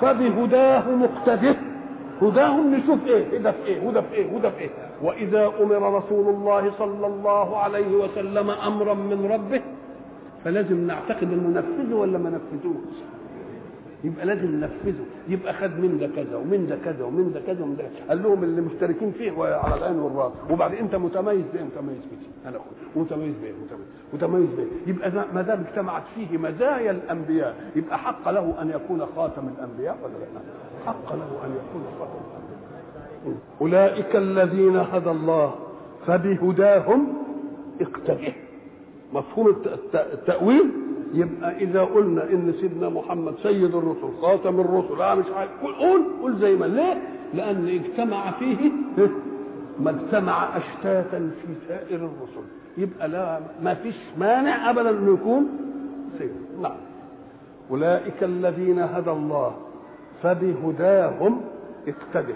فبهداه 0.00 0.90
مقتده 0.90 1.56
هداهم 2.22 2.74
نشوف 2.74 3.06
إيه 3.06 3.24
هدى 3.38 3.52
في 3.52 3.64
إيه 3.66 3.88
هدى 3.90 4.02
في 4.02 4.14
إيه 4.14 4.36
هدى 4.38 4.50
في 4.50 4.58
إيه. 4.60 4.70
وإذا 5.02 5.46
أمر 5.60 5.96
رسول 5.98 6.34
الله 6.34 6.72
صلى 6.78 7.06
الله 7.06 7.56
عليه 7.56 7.96
وسلم 7.96 8.50
أمرا 8.50 8.94
من 8.94 9.26
ربه 9.32 9.62
فلازم 10.44 10.86
نعتقد 10.86 11.32
إنه 11.32 11.48
نفذه 11.58 11.94
ولا 11.94 12.18
ما 12.18 12.30
نفذوش؟ 12.30 12.94
يبقى 14.04 14.26
لازم 14.26 14.46
ننفذه. 14.46 15.04
يبقى 15.28 15.52
خد 15.54 15.70
من 15.70 15.98
ده 16.00 16.06
كذا 16.22 16.36
ومن 16.36 16.66
ده 16.66 16.76
كذا 16.84 17.04
ومن 17.04 17.32
ده 17.32 17.40
كذا 17.40 17.62
ومن 17.64 17.76
ده. 17.76 17.84
قال 18.08 18.22
لهم 18.22 18.44
اللي 18.44 18.60
مشتركين 18.60 19.10
فيه 19.12 19.32
على 19.44 19.74
الآن 19.74 19.98
والراس. 19.98 20.32
وبعد 20.50 20.74
أنت 20.74 20.94
متميز 20.94 21.44
بايه 21.52 21.64
متميز 21.64 21.98
بيه. 22.10 22.48
أنا 22.48 22.56
أخوي 22.56 23.02
متميز 23.04 23.34
بايه 23.42 23.52
متميز 23.52 23.86
متميز 24.14 24.48
بايه 24.56 24.66
يبقى 24.86 25.10
ما 25.34 25.42
دام 25.42 25.64
اجتمعت 25.68 26.02
فيه 26.14 26.38
مزايا 26.38 26.90
الأنبياء 26.90 27.54
يبقى 27.76 27.98
حق 27.98 28.30
له 28.30 28.62
أن 28.62 28.70
يكون 28.70 29.06
خاتم 29.16 29.48
الأنبياء 29.58 29.96
ولا 30.04 30.12
لا؟ 30.12 30.40
حق 30.88 31.12
له 31.12 31.28
أن 31.44 31.50
يكون 31.56 31.82
الانبياء 31.82 33.38
أولئك 33.60 34.16
الذين 34.16 34.76
هدى 34.76 35.10
الله 35.10 35.54
فبهداهم 36.06 37.08
اقتده 37.80 38.32
مفهوم 39.14 39.56
التأويل؟ 39.94 40.70
يبقى 41.14 41.56
إذا 41.56 41.80
قلنا 41.82 42.24
إن 42.24 42.52
سيدنا 42.60 42.88
محمد 42.88 43.34
سيد 43.42 43.74
الرسل 43.74 44.08
خاتم 44.22 44.60
الرسل 44.60 45.02
آه 45.02 45.14
مش 45.14 45.24
عارف. 45.36 45.50
قول 45.62 46.02
قول 46.22 46.36
زي 46.38 46.54
ما 46.56 46.64
ليه؟ 46.66 47.02
لأن 47.34 47.68
اجتمع 47.68 48.30
فيه 48.30 48.70
ما 49.80 49.90
اجتمع 49.90 50.56
أشتاتا 50.56 51.18
في 51.18 51.54
سائر 51.68 51.96
الرسل. 51.96 52.46
يبقى 52.78 53.08
لا 53.08 53.40
ما 53.62 53.74
فيش 53.74 53.94
مانع 54.18 54.70
ابدا 54.70 54.90
انه 54.90 55.14
يكون 55.14 55.46
سيد. 56.18 56.30
نعم. 56.62 56.76
أولئك 57.70 58.22
الذين 58.24 58.78
هدى 58.78 59.10
الله 59.10 59.54
فبهداهم 60.22 61.40
اقتده. 61.88 62.34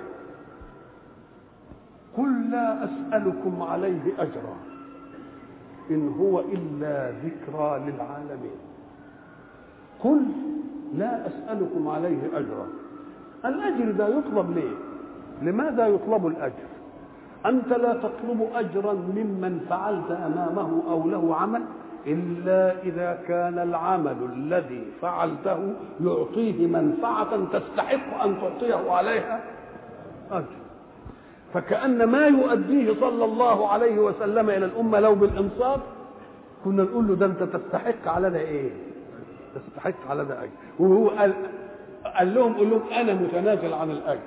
قل 2.17 2.51
لا 2.51 2.85
أسألكم 2.85 3.63
عليه 3.63 4.13
أجرا 4.19 4.57
إن 5.91 6.09
هو 6.21 6.41
إلا 6.41 7.11
ذكرى 7.11 7.79
للعالمين. 7.79 8.59
قل 10.05 10.23
لا 10.95 11.27
أسألكم 11.27 11.89
عليه 11.89 12.19
أجرا. 12.35 12.67
الأجر 13.45 13.91
ده 13.91 14.09
يطلب 14.09 14.51
ليه؟ 14.51 14.75
لماذا 15.43 15.87
يطلب 15.87 16.27
الأجر؟ 16.27 16.69
أنت 17.47 17.69
لا 17.69 17.93
تطلب 17.95 18.49
أجرا 18.55 18.93
ممن 18.93 19.67
فعلت 19.71 20.11
أمامه 20.11 20.83
أو 20.91 21.09
له 21.09 21.37
عمل 21.37 21.63
إلا 22.07 22.83
إذا 22.83 23.19
كان 23.29 23.59
العمل 23.59 24.17
الذي 24.33 24.85
فعلته 25.03 25.75
يعطيه 26.05 26.67
منفعة 26.67 27.39
تستحق 27.53 28.23
أن 28.25 28.37
تعطيه 28.41 28.91
عليها. 28.91 29.41
أجر 30.31 30.47
فكأن 31.55 32.05
ما 32.05 32.27
يؤديه 32.27 32.95
صلى 33.01 33.25
الله 33.25 33.69
عليه 33.69 33.99
وسلم 33.99 34.51
إلى 34.51 34.65
الأمة 34.65 35.01
لو 35.01 35.15
بالإنصاف 35.15 35.81
كنا 36.65 36.83
نقول 36.83 37.09
له 37.09 37.15
ده 37.15 37.27
أنت 37.27 37.43
تستحق 37.43 38.09
على 38.09 38.31
ده 38.31 38.39
إيه؟ 38.39 38.71
تستحق 39.55 40.11
على 40.11 40.25
ده 40.25 40.43
أجر 40.43 40.51
وهو 40.79 41.09
قال 41.09 41.33
قال 42.19 42.35
لهم 42.35 42.55
قول 42.55 42.71
لهم 42.71 42.83
أنا 42.93 43.15
متنازل 43.15 43.73
عن 43.75 43.91
الأجر. 43.91 44.21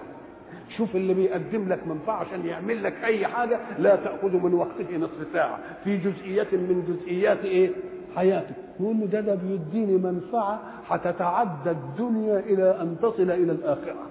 شوف 0.77 0.95
اللي 0.95 1.13
بيقدم 1.13 1.69
لك 1.69 1.87
منفعة 1.87 2.15
عشان 2.15 2.45
يعمل 2.45 2.83
لك 2.83 2.93
أي 3.03 3.27
حاجة 3.27 3.59
لا 3.79 3.95
تأخذ 3.95 4.43
من 4.43 4.53
وقته 4.53 4.97
نصف 4.97 5.27
ساعة. 5.33 5.59
في 5.83 5.97
جزئية 5.97 6.47
من 6.51 6.83
جزئيات 6.87 7.45
إيه؟ 7.45 7.69
حياتك. 8.15 8.55
يقول 8.79 8.99
له 8.99 9.05
ده 9.05 9.19
ده 9.21 9.35
بيديني 9.35 9.97
منفعة 9.97 10.59
هتتعدى 10.87 11.71
الدنيا 11.71 12.39
إلى 12.39 12.81
أن 12.81 12.95
تصل 13.01 13.31
إلى 13.31 13.51
الآخرة. 13.51 14.07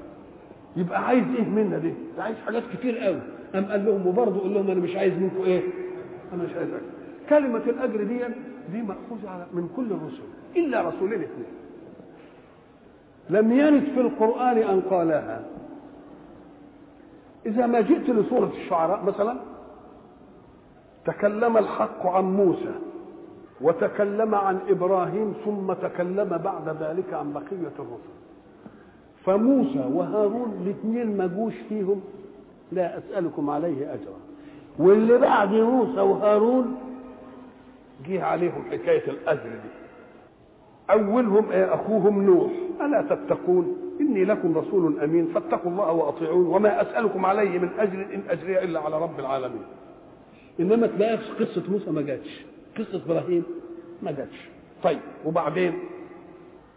يبقى 0.77 1.05
عايز 1.07 1.25
إيه 1.39 1.45
منا 1.45 1.79
دي؟ 1.79 1.95
ده 2.17 2.23
عايز 2.23 2.37
حاجات 2.47 2.63
كتير 2.79 2.99
قوي. 2.99 3.21
قام 3.55 3.65
قال 3.65 3.85
لهم 3.87 4.07
وبرضه 4.07 4.41
قال 4.41 4.55
لهم 4.55 4.71
أنا 4.71 4.81
مش 4.81 4.97
عايز 4.97 5.13
منكم 5.15 5.43
إيه؟ 5.45 5.63
أنا 6.35 6.43
مش 6.45 6.51
عايز 6.57 6.69
اجر 6.69 6.81
كلمة 7.29 7.63
الأجر 7.67 8.05
دي 8.05 8.21
دي 8.73 8.83
مأخوذة 8.83 9.29
على 9.31 9.47
من 9.53 9.69
كل 9.77 9.87
الرسل 9.87 10.23
إلا 10.57 10.89
رسولين 10.89 11.21
اثنين. 11.21 11.47
لم 13.31 13.53
يرد 13.53 13.85
في 13.95 14.01
القرآن 14.01 14.59
أن 14.59 14.81
قالها. 14.81 15.45
إذا 17.47 17.67
ما 17.67 17.81
جئت 17.81 18.11
لسورة 18.11 18.51
الشعراء 18.57 19.05
مثلا 19.05 19.37
تكلم 21.05 21.57
الحق 21.57 22.07
عن 22.07 22.25
موسى 22.25 22.75
وتكلم 23.61 24.35
عن 24.35 24.59
إبراهيم 24.69 25.35
ثم 25.45 25.73
تكلم 25.73 26.41
بعد 26.45 26.69
ذلك 26.83 27.15
عن 27.15 27.33
بقية 27.33 27.75
الرسل. 27.79 28.15
فموسى 29.25 29.91
وهارون 29.93 30.59
الاثنين 30.63 31.17
ما 31.17 31.27
جوش 31.27 31.55
فيهم 31.69 32.01
لا 32.73 32.99
أسألكم 32.99 33.51
عليه 33.51 33.95
أجرا. 33.95 34.17
واللي 34.79 35.19
بعد 35.19 35.53
موسى 35.53 36.01
وهارون 36.01 36.77
جه 38.07 38.25
عليهم 38.25 38.65
حكاية 38.71 39.11
الأجر 39.11 39.49
دي. 39.49 39.71
أولهم 40.91 41.51
إيه؟ 41.51 41.75
أخوهم 41.75 42.23
نوح. 42.23 42.51
ألا 42.81 43.03
تتقون؟ 43.03 43.77
إني 44.01 44.25
لكم 44.25 44.59
رسول 44.59 45.01
أمين 45.01 45.27
فاتقوا 45.35 45.71
الله 45.71 45.93
وأطيعون 45.93 46.47
وما 46.47 46.83
أسألكم 46.83 47.27
عليه 47.27 47.59
من 47.59 47.69
أجر 47.79 48.07
إن 48.15 48.23
أجري 48.29 48.59
إلا 48.65 48.81
على 48.81 48.99
رب 49.03 49.21
العالمين. 49.21 49.63
إنما 50.61 50.87
تلاقي 50.87 51.17
قصة 51.17 51.63
موسى 51.69 51.91
ما 51.91 52.03
جاتش 52.03 52.45
قصة 52.79 53.03
إبراهيم 53.07 53.45
ما 54.03 54.11
جاتش. 54.13 54.49
طيب 54.83 54.99
وبعدين؟ 55.27 55.73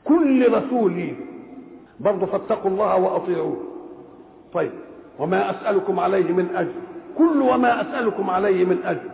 كل 0.06 0.54
رسول 0.54 1.14
برضه 2.00 2.26
فاتقوا 2.26 2.72
الله 2.72 2.96
وأطيعوه. 2.98 3.58
طيب 4.54 4.72
وما 5.20 5.52
أسألكم 5.52 6.00
عليه 6.00 6.34
من 6.34 6.56
أجر 6.56 6.74
كل 7.18 7.42
وما 7.42 7.82
أسألكم 7.82 8.30
عليه 8.30 8.66
من 8.66 8.78
أجر. 8.86 9.10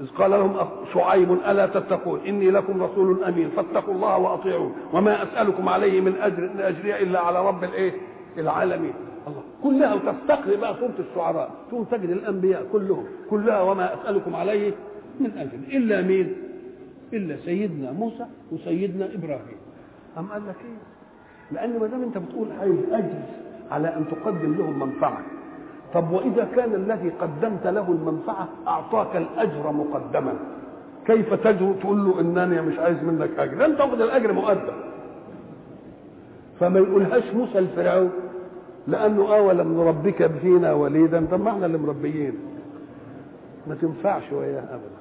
إذ 0.00 0.06
قال 0.06 0.30
لهم 0.30 0.56
شعيب 0.94 1.32
ألا 1.32 1.66
تتقون؟ 1.66 2.20
إني 2.26 2.50
لكم 2.50 2.82
رسول 2.82 3.24
أمين 3.24 3.50
فاتقوا 3.56 3.94
الله 3.94 4.18
وأطيعون. 4.18 4.74
وما 4.92 5.22
أسألكم 5.22 5.68
عليه 5.68 6.00
من 6.00 6.14
أجر 6.20 6.44
ان 6.44 6.60
أجري 6.60 7.02
إلا 7.02 7.20
على 7.20 7.46
رب 7.48 7.64
الإيه؟ 7.64 7.92
العالمين. 8.38 8.92
الله. 9.26 9.42
كلها 9.62 9.94
وتستقري 9.94 10.56
بقى 10.56 10.74
سوره 10.80 10.94
الشعراء 11.10 11.50
ثم 11.70 11.82
تجد 11.82 12.10
الأنبياء 12.10 12.66
كلهم. 12.72 13.04
كلها 13.30 13.60
وما 13.60 13.94
أسألكم 13.94 14.36
عليه 14.36 14.72
من 15.20 15.30
أجر. 15.38 15.76
إلا 15.76 16.02
مين؟ 16.02 16.34
إلا 17.12 17.36
سيدنا 17.44 17.92
موسى 17.92 18.26
وسيدنا 18.52 19.08
إبراهيم. 19.14 19.58
أم 20.18 20.26
قال 20.26 20.42
لك 20.48 20.56
إيه؟ 20.64 20.78
لأن 21.56 21.78
ما 21.80 21.86
دام 21.86 22.02
أنت 22.02 22.18
بتقول 22.18 22.48
عايز 22.60 22.78
أجر 22.92 23.22
على 23.70 23.88
أن 23.88 24.04
تقدم 24.10 24.54
لهم 24.54 24.78
منفعة. 24.78 25.22
طب 25.94 26.10
وإذا 26.10 26.48
كان 26.56 26.74
الذي 26.74 27.08
قدمت 27.20 27.66
له 27.66 27.88
المنفعة 27.88 28.48
أعطاك 28.66 29.16
الأجر 29.16 29.72
مقدما. 29.72 30.34
كيف 31.06 31.34
تجر 31.34 31.74
تقول 31.80 32.04
له 32.04 32.20
إنني 32.20 32.62
مش 32.62 32.78
عايز 32.78 33.02
منك 33.02 33.30
اجر 33.38 33.54
لن 33.66 33.76
تأخذ 33.78 34.00
الأجر 34.00 34.32
مقدم. 34.32 34.74
فما 36.60 36.78
يقولهاش 36.80 37.22
موسى 37.34 37.58
الفرعون 37.58 38.10
لأنه 38.86 39.22
آه 39.36 39.42
ولم 39.42 39.80
نربك 39.80 40.30
فينا 40.42 40.72
وليدا. 40.72 41.26
طب 41.30 41.40
ما 41.40 41.50
إحنا 41.50 41.66
اللي 41.66 41.78
مربيين. 41.78 42.34
ما 43.66 43.74
تنفعش 43.74 44.32
وياه 44.32 44.60
أبدا. 44.60 44.94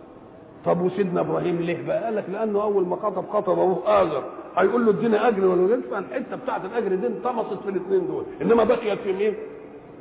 طب 0.65 0.81
وسيدنا 0.81 1.21
إبراهيم 1.21 1.55
ليه 1.57 1.87
بقى؟ 1.87 2.03
قال 2.03 2.15
لك 2.15 2.23
لأنه 2.31 2.63
أول 2.63 2.85
ما 2.85 2.95
خطب 2.95 3.23
خطب 3.29 3.51
أبوه 3.59 4.01
اجر 4.01 4.23
هيقول 4.57 4.85
له 4.85 4.91
اديني 4.91 5.27
أجر 5.27 5.45
ولا 5.45 5.61
ما 5.61 5.81
فالحته 5.91 6.35
بتاعت 6.35 6.61
الأجر 6.65 6.95
دي 6.95 7.07
انطمست 7.07 7.63
في 7.63 7.69
الاثنين 7.69 8.07
دول. 8.07 8.23
إنما 8.41 8.63
بقيت 8.63 8.99
في 8.99 9.13
مين؟ 9.13 9.33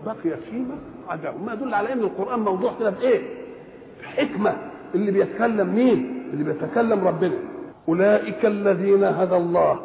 بقيت 0.07 0.39
فيما 0.51 0.75
عداهم 1.09 1.47
ما 1.47 1.53
يدل 1.53 1.75
على 1.75 1.93
إن 1.93 1.99
القرآن 2.01 2.41
موضوع 2.41 2.73
كده 2.81 2.91
بإيه؟ 2.91 3.21
حكمة. 4.03 4.57
اللي 4.95 5.11
بيتكلم 5.11 5.75
مين؟ 5.75 6.29
اللي 6.33 6.45
بيتكلم 6.45 7.07
ربنا. 7.09 7.35
أولئك 7.89 8.47
الذين 8.47 9.05
هدى 9.05 9.37
الله 9.37 9.81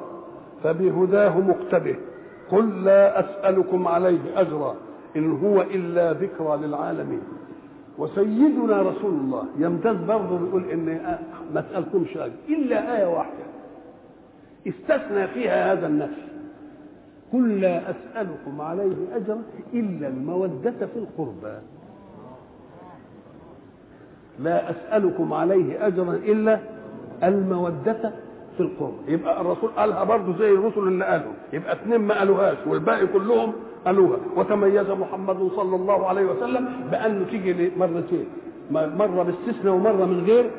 فبهداه 0.64 1.40
مقتده. 1.40 1.96
قل 2.52 2.84
لا 2.84 3.20
أسألكم 3.20 3.88
عليه 3.88 4.20
أجرا 4.36 4.76
إن 5.16 5.32
هو 5.38 5.62
إلا 5.62 6.14
ذكرى 6.14 6.58
للعالمين. 6.58 7.22
وسيدنا 7.98 8.82
رسول 8.82 9.14
الله 9.14 9.44
يمتاز 9.58 9.96
برضه 9.96 10.38
بيقول 10.40 10.64
إن 10.70 10.86
ما 11.54 11.60
اسالكمش 11.60 12.18
أجر. 12.18 12.34
إلا 12.50 12.98
آية 12.98 13.06
واحدة. 13.06 13.48
استثنى 14.68 15.28
فيها 15.28 15.74
هذا 15.74 15.88
النفي 15.88 16.22
قل 17.34 17.62
لا 17.62 17.90
أسألكم 17.92 18.62
عليه 18.62 18.96
أجرا 19.16 19.42
إلا 19.74 20.08
المودة 20.08 20.72
في 20.72 20.96
القربى. 21.00 21.58
لا 24.40 24.72
أسألكم 24.72 25.34
عليه 25.34 25.88
أجرا 25.88 26.14
إلا 26.14 26.60
المودة 27.24 28.12
في 28.58 28.64
القرب 28.64 28.94
يبقى 29.08 29.42
الرسول 29.42 29.70
قالها 29.70 30.04
برضه 30.04 30.38
زي 30.40 30.52
الرسل 30.52 30.80
اللي 30.80 31.06
قالوا. 31.06 31.34
يبقى 31.54 31.74
اثنين 31.74 32.00
ما 32.02 32.20
قالوهاش 32.20 32.58
والباقي 32.68 33.08
كلهم 33.08 33.54
قالوها. 33.86 34.18
وتميز 34.36 34.90
محمد 34.90 35.50
صلى 35.56 35.76
الله 35.76 36.06
عليه 36.08 36.26
وسلم 36.26 36.68
بأنه 36.92 37.26
تيجي 37.26 37.72
مرتين 37.78 38.26
مرة 38.72 39.24
باستثناء 39.24 39.74
ومرة 39.74 40.06
من 40.06 40.24
غير 40.26 40.52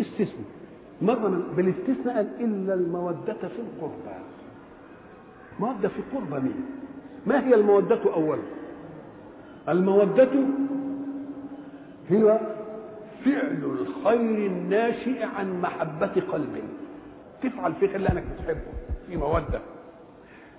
استثناء. 0.00 0.46
من 1.02 1.42
بالاستثناء 1.56 2.16
قال 2.16 2.28
إلا 2.40 2.74
المودة 2.74 3.32
في 3.40 3.58
القربى. 3.58 4.16
مودة 5.60 5.88
في 5.88 5.98
القربى 5.98 6.40
مين؟ 6.42 6.64
ما 7.26 7.46
هي 7.48 7.54
المودة 7.54 8.00
أولا؟ 8.14 8.42
المودة 9.68 10.28
هي 12.10 12.40
فعل 13.24 13.64
الخير 13.80 14.46
الناشئ 14.46 15.22
عن 15.38 15.60
محبة 15.60 16.22
قلب. 16.32 16.56
تفعل 17.42 17.72
في 17.72 17.88
خير 17.88 18.00
لأنك 18.00 18.22
بتحبه 18.40 18.60
في 19.06 19.16
مودة. 19.16 19.60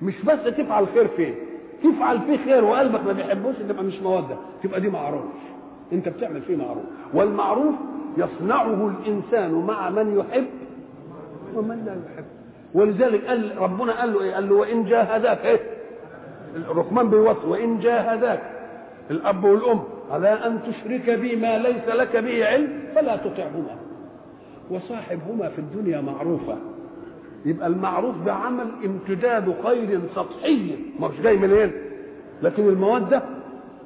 مش 0.01 0.21
بس 0.21 0.39
تفعل 0.57 0.88
خير 0.88 1.07
فيه 1.07 1.33
تفعل 1.83 2.19
فيه 2.21 2.38
خير 2.38 2.63
وقلبك 2.63 3.03
ما 3.05 3.13
بيحبوش 3.13 3.55
تبقى 3.69 3.83
مش 3.83 3.99
مودة. 3.99 4.36
تبقى 4.63 4.81
دي 4.81 4.89
معروف. 4.89 5.23
أنت 5.93 6.10
بتعمل 6.10 6.41
فيه 6.41 6.55
معروف. 6.55 6.83
والمعروف 7.13 7.75
يصنعه 8.17 8.88
الإنسان 8.88 9.51
مع 9.67 9.89
من 9.89 10.17
يحب 10.17 10.47
ومن 11.55 11.86
لا 11.86 11.91
يحب. 11.93 12.25
ولذلك 12.73 13.25
قال 13.25 13.58
ربنا 13.58 13.99
قال 13.99 14.13
له 14.13 14.21
إيه؟ 14.23 14.34
قال 14.34 14.49
له 14.49 14.56
وإن 14.56 14.86
جاهداك 14.86 15.45
إيه؟ 15.45 15.60
الرحمن 16.56 17.10
بيوصي 17.10 17.47
وإن 17.47 17.80
جاهداك 17.80 18.41
الأب 19.12 19.43
والأم 19.43 19.84
على 20.12 20.30
أن 20.30 20.60
تشرك 20.63 21.10
بي 21.19 21.36
ما 21.36 21.58
ليس 21.58 21.88
لك 21.88 22.17
به 22.17 22.45
علم 22.47 22.80
فلا 22.95 23.15
تطعهما. 23.15 23.75
وصاحبهما 24.71 25.49
في 25.49 25.60
الدنيا 25.60 26.01
معروفة. 26.01 26.58
يبقى 27.45 27.67
المعروف 27.67 28.15
بعمل 28.25 28.65
امتداد 28.86 29.53
خير 29.63 29.99
سطحي. 30.15 30.75
مش 30.99 31.21
جاي 31.23 31.38
منين؟ 31.38 31.71
لكن 32.43 32.67
الموده 32.69 33.21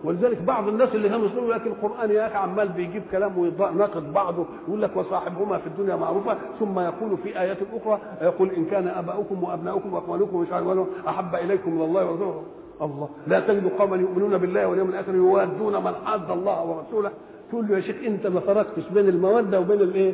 ولذلك 0.03 0.41
بعض 0.41 0.67
الناس 0.67 0.89
اللي 0.95 1.09
كانوا 1.09 1.27
يقولوا 1.27 1.53
لك 1.53 1.67
القرآن 1.67 2.11
يا 2.11 2.27
أخي 2.27 2.35
عمال 2.35 2.67
بيجيب 2.67 3.03
كلام 3.11 3.37
ويناقض 3.37 4.13
بعضه 4.13 4.45
يقول 4.67 4.81
لك 4.81 4.97
وصاحبهما 4.97 5.57
في 5.57 5.67
الدنيا 5.67 5.95
معروفة 5.95 6.37
ثم 6.59 6.79
يقول 6.79 7.17
في 7.23 7.39
آيات 7.39 7.57
أخرى 7.73 7.99
يقول 8.21 8.49
إن 8.49 8.65
كان 8.65 8.87
أباؤكم 8.87 9.43
وأبناؤكم 9.43 9.93
واخوانكم 9.93 10.45
عارف 10.51 11.07
أحب 11.07 11.35
إليكم 11.35 11.75
من 11.75 11.81
الله 11.81 12.11
ورسوله. 12.11 12.43
الله. 12.81 13.09
لا 13.27 13.39
تجد 13.39 13.71
قوما 13.79 13.97
يؤمنون 13.97 14.37
بالله 14.37 14.67
واليوم 14.67 14.89
الآخر 14.89 15.15
يوادون 15.15 15.83
من 15.83 15.93
حاد 16.05 16.31
الله 16.31 16.65
ورسوله. 16.65 17.11
تقول 17.51 17.67
له 17.67 17.75
يا 17.75 17.81
شيخ 17.81 17.95
أنت 18.05 18.27
ما 18.27 18.39
فرقتش 18.39 18.83
بين 18.93 19.09
المودة 19.09 19.59
وبين 19.59 19.81
الإيه؟ 19.81 20.13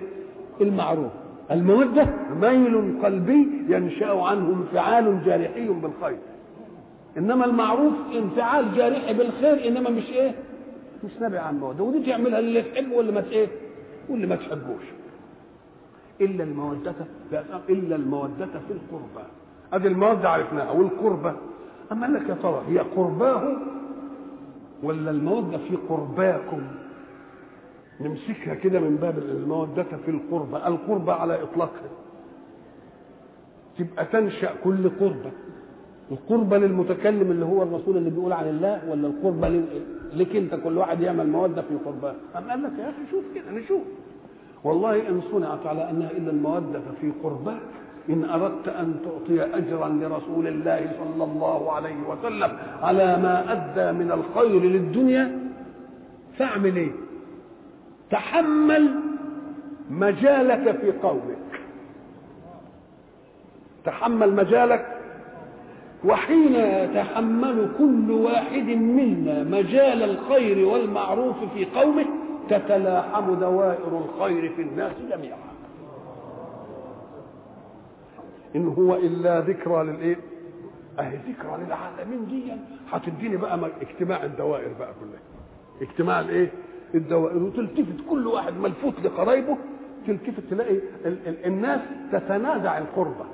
المعروف. 0.62 1.12
المودة 1.52 2.08
ميل 2.42 3.00
قلبي 3.04 3.48
ينشأ 3.70 4.22
عنه 4.22 4.50
انفعال 4.50 5.26
جارحي 5.26 5.68
بالخير. 5.68 6.18
إنما 7.18 7.46
المعروف 7.46 7.94
انفعال 8.16 8.76
جارحي 8.76 9.14
بالخير 9.14 9.68
إنما 9.68 9.90
مش 9.90 10.10
إيه؟ 10.10 10.36
مش 11.04 11.12
نابع 11.22 11.40
عن 11.42 11.56
الموده 11.56 11.84
ودي 11.84 12.06
تعملها 12.12 12.40
اللي 12.40 12.62
تحبه 12.62 12.96
واللي 12.96 13.12
ما 13.12 13.24
إيه؟ 13.32 13.48
واللي 14.10 14.28
ما 14.28 14.36
تحبوش. 14.36 14.84
إلا 16.22 16.44
المودة 16.44 16.94
إلا 17.70 17.96
المودة 17.96 18.46
في 18.46 18.74
القربى. 18.74 19.28
أدي 19.74 19.88
المودة 19.88 20.30
عرفناها 20.30 20.72
والقربى. 20.72 21.32
أما 21.92 22.06
لك 22.06 22.30
يا 22.30 22.34
ترى 22.44 22.64
هي 22.70 22.80
قرباه 22.80 23.58
ولا 24.84 25.12
المودة 25.12 25.58
في 25.58 25.76
قرباكم؟ 25.90 26.62
نمسكها 28.02 28.56
كده 28.56 28.80
من 28.80 28.96
باب 28.96 29.18
المودة 29.18 29.84
في 30.06 30.12
القربة 30.12 30.68
القربة 30.68 31.14
على 31.14 31.44
إطلاقها. 31.44 31.90
تبقى 33.80 34.06
تنشأ 34.06 34.50
كل 34.64 34.90
قربة. 34.90 35.32
القربة 36.12 36.58
للمتكلم 36.58 37.32
اللي 37.32 37.46
هو 37.46 37.64
الرسول 37.64 37.98
اللي 37.98 38.10
بيقول 38.10 38.34
عن 38.34 38.48
الله 38.50 38.82
ولا 38.90 39.08
القربة 39.08 39.62
لك 40.14 40.36
انت 40.36 40.56
كل 40.64 40.78
واحد 40.78 41.02
يعمل 41.02 41.28
مودة 41.30 41.62
في 41.62 41.76
قرباه 41.86 42.14
أم 42.38 42.50
قال 42.50 42.64
لك 42.64 42.72
يا 42.80 42.90
أخي 42.90 43.12
شوف 43.12 43.24
كده 43.36 43.52
نشوف 43.52 43.82
والله 44.64 45.10
إن 45.10 45.22
صنعت 45.32 45.66
على 45.66 45.90
أنها 45.90 46.12
إلا 46.12 46.32
المودة 46.32 46.82
في 47.02 47.12
قرباك 47.24 47.62
إن 48.10 48.26
أردت 48.26 48.68
أن 48.68 48.96
تعطي 49.06 49.42
أجرا 49.58 49.90
لرسول 49.90 50.48
الله 50.48 50.92
صلى 51.00 51.24
الله 51.24 51.72
عليه 51.72 51.96
وسلم 52.10 52.58
على 52.82 53.06
ما 53.18 53.52
أدى 53.52 53.98
من 53.98 54.12
الخير 54.12 54.62
للدنيا 54.64 55.40
فاعمل 56.38 56.76
إيه؟ 56.76 56.92
تحمل 58.12 58.90
مجالك 59.92 60.78
في 60.82 60.92
قومك. 60.92 61.38
تحمل 63.86 64.36
مجالك 64.36 64.97
وحين 66.06 66.56
يتحمل 66.56 67.70
كل 67.78 68.12
واحد 68.12 68.64
منا 68.68 69.44
مجال 69.44 70.04
الخير 70.04 70.68
والمعروف 70.68 71.36
في 71.54 71.66
قومه 71.66 72.06
تتلاحم 72.50 73.34
دوائر 73.34 74.02
الخير 74.06 74.50
في 74.56 74.62
الناس 74.62 74.94
جميعا. 75.12 75.38
إن 78.56 78.68
هو 78.68 78.96
إلا 78.96 79.40
ذكرى 79.40 79.84
للإيه؟ 79.84 80.18
أهي 81.00 81.16
ذكرى 81.16 81.58
للعالمين 81.66 82.26
دي 82.26 82.44
هتديني 82.92 83.38
بقى 83.38 83.60
اجتماع 83.82 84.24
الدوائر 84.24 84.74
بقى 84.80 84.94
كلها 85.02 85.20
اجتماع 85.90 86.20
الإيه؟ 86.20 86.52
الدوائر. 86.96 87.38
وتلتفت 87.44 87.96
كل 88.10 88.28
واحد 88.28 88.54
ملفوت 88.54 88.94
لقرايبه 89.04 89.58
تلتفت 90.08 90.44
تلاقي 90.50 90.76
ال 91.06 91.18
ال 91.28 91.46
الناس 91.46 91.80
تتنازع 92.12 92.78
القربة. 92.78 93.26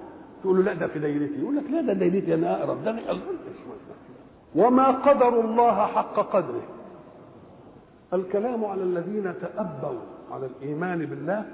تقول 0.44 0.58
له 0.58 0.64
لا 0.64 0.74
ده 0.74 0.88
في 0.88 1.00
دايرتي 1.00 1.40
يقول 1.40 1.56
لك 1.58 1.64
لا 1.72 1.82
ده 1.82 1.94
دايرتي 1.94 2.34
أنا 2.34 2.64
أقرب. 2.64 2.84
ده 2.84 2.96
وما 4.56 4.92
قدر 4.92 5.42
الله 5.42 5.86
حق 5.86 6.16
قدره. 6.20 6.64
الكلام 8.14 8.66
على 8.66 8.84
الذين 8.84 9.34
تأبوا 9.42 10.00
على 10.32 10.46
الإيمان 10.46 11.06
بالله 11.06 11.46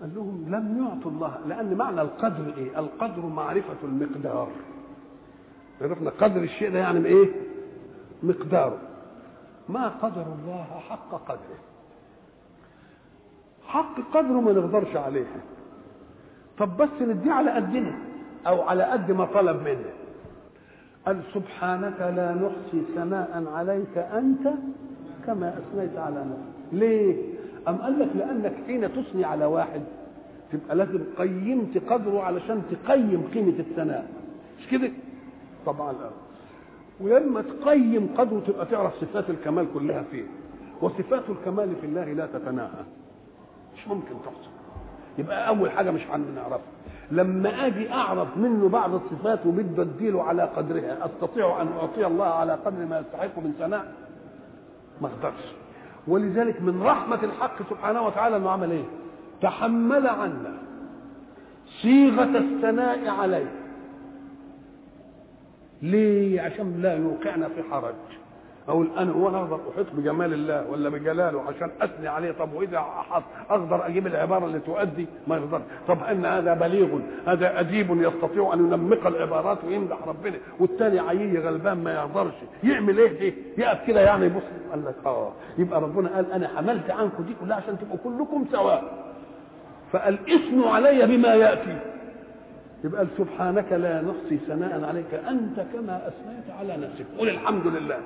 قال 0.00 0.14
لهم 0.14 0.44
لم 0.48 0.86
يعطوا 0.86 1.10
الله 1.10 1.38
لأن 1.46 1.74
معنى 1.74 2.02
القدر 2.02 2.54
إيه؟ 2.56 2.78
القدر 2.78 3.26
معرفة 3.26 3.76
المقدار. 3.84 4.48
عرفنا 5.80 6.10
قدر 6.10 6.42
الشيء 6.42 6.70
ده 6.72 6.78
يعني 6.78 7.06
إيه؟ 7.06 7.28
مقداره. 8.22 8.78
ما 9.68 9.88
قدر 9.88 10.26
الله 10.42 10.64
حق 10.88 11.10
قدره. 11.10 11.58
حق 13.66 14.00
قدره 14.14 14.40
ما 14.40 14.52
نقدرش 14.52 14.96
عليه. 14.96 15.26
طب 16.60 16.76
بس 16.76 16.88
نديه 17.02 17.32
على 17.32 17.50
قدنا 17.50 17.92
أو 18.46 18.62
على 18.62 18.82
قد 18.84 19.10
ما 19.10 19.24
طلب 19.24 19.62
منا. 19.62 19.92
قال 21.06 21.20
سبحانك 21.34 22.00
لا 22.00 22.34
نحصي 22.34 22.82
ثناء 22.94 23.44
عليك 23.52 23.98
أنت 23.98 24.48
كما 25.26 25.58
أثنيت 25.58 25.96
على 25.98 26.20
نفسك. 26.20 26.72
ليه؟ 26.72 27.16
أم 27.68 27.76
قال 27.76 27.98
لك 27.98 28.08
لأنك 28.16 28.52
حين 28.66 28.88
تثني 28.92 29.24
على 29.24 29.44
واحد 29.44 29.82
تبقى 30.52 30.76
لازم 30.76 31.00
قيمت 31.18 31.78
قدره 31.90 32.22
علشان 32.22 32.62
تقيم 32.70 33.22
قيمة 33.34 33.58
الثناء. 33.58 34.08
مش 34.58 34.68
كده؟ 34.68 34.90
طبعا. 35.66 35.94
ولما 37.00 37.42
تقيم 37.42 38.08
قدره 38.18 38.40
تبقى 38.46 38.66
تعرف 38.66 38.94
صفات 39.00 39.30
الكمال 39.30 39.66
كلها 39.74 40.02
فيه 40.02 40.24
وصفات 40.80 41.22
الكمال 41.28 41.76
في 41.80 41.86
الله 41.86 42.12
لا 42.12 42.26
تتناهى. 42.26 42.84
مش 43.76 43.88
ممكن 43.88 44.14
تحصل. 44.24 44.59
يبقى 45.18 45.48
أول 45.48 45.70
حاجة 45.70 45.90
مش 45.90 46.06
عندنا 46.12 46.34
نعرفها 46.40 46.60
لما 47.10 47.66
آجي 47.66 47.92
أعرف 47.92 48.36
منه 48.36 48.68
بعض 48.68 48.94
الصفات 48.94 49.46
وبده 49.46 49.82
أديله 49.82 50.22
على 50.22 50.42
قدرها 50.42 51.06
أستطيع 51.06 51.62
أن 51.62 51.68
أعطي 51.68 52.06
الله 52.06 52.26
على 52.26 52.52
قدر 52.52 52.86
ما 52.86 52.98
يستحق 53.00 53.38
من 53.38 53.54
ثناء؟ 53.58 53.92
ما 55.00 55.08
أقدرش. 55.08 55.44
ولذلك 56.08 56.62
من 56.62 56.82
رحمة 56.82 57.18
الحق 57.22 57.70
سبحانه 57.70 58.06
وتعالى 58.06 58.36
إنه 58.36 58.50
عمل 58.50 58.70
إيه؟ 58.70 58.84
تحمل 59.42 60.06
عنا 60.06 60.54
صيغة 61.82 62.38
الثناء 62.38 63.08
عليه. 63.08 63.52
ليه؟ 65.82 66.40
عشان 66.40 66.82
لا 66.82 66.96
يوقعنا 66.96 67.48
في 67.48 67.62
حرج. 67.70 67.94
أقول 68.70 68.88
أنا 68.98 69.12
هو 69.12 69.28
أنا 69.28 69.38
أقدر 69.38 69.60
أحيط 69.74 69.86
بجمال 69.94 70.32
الله 70.32 70.70
ولا 70.70 70.88
بجلاله 70.88 71.42
عشان 71.42 71.70
أثني 71.82 72.08
عليه؟ 72.08 72.32
طب 72.32 72.52
وإذا 72.52 72.78
أحط 72.78 73.22
أقدر 73.50 73.86
أجيب 73.86 74.06
العبارة 74.06 74.44
اللي 74.46 74.58
تؤدي؟ 74.60 75.06
ما 75.26 75.36
يقدر. 75.36 75.62
طب 75.88 76.02
أن 76.04 76.24
هذا 76.26 76.54
بليغ 76.54 76.98
هذا 77.26 77.60
أديب 77.60 78.02
يستطيع 78.02 78.54
أن 78.54 78.58
ينمق 78.58 79.06
العبارات 79.06 79.58
ويمدح 79.64 79.98
ربنا 80.06 80.36
والثاني 80.60 80.98
عيي 81.00 81.38
غلبان 81.38 81.84
ما 81.84 81.94
يقدرش. 81.94 82.34
يعمل 82.64 82.98
إيه؟ 82.98 83.18
دي 83.18 83.34
يقف 83.62 83.86
كده 83.86 84.00
يعني 84.00 84.26
يبص 84.26 84.42
قال 84.70 84.84
لك 84.84 84.94
آه. 85.06 85.32
يبقى 85.58 85.80
ربنا 85.80 86.08
قال 86.16 86.32
أنا 86.32 86.48
حملت 86.48 86.90
عنكم 86.90 87.22
دي 87.22 87.34
كلها 87.40 87.56
عشان 87.56 87.76
تبقوا 87.78 87.98
كلكم 88.04 88.44
سواء. 88.52 88.84
فقال 89.92 90.18
اثنوا 90.34 90.70
علي 90.70 91.06
بما 91.06 91.34
يأتي. 91.34 91.78
يبقى 92.84 93.06
سبحانك 93.18 93.72
لا 93.72 94.02
نحصي 94.02 94.38
ثناء 94.48 94.84
عليك 94.84 95.14
أنت 95.28 95.60
كما 95.72 96.08
أثنيت 96.08 96.56
على 96.60 96.76
نفسك. 96.76 97.06
قل 97.18 97.28
الحمد 97.28 97.66
لله. 97.66 97.98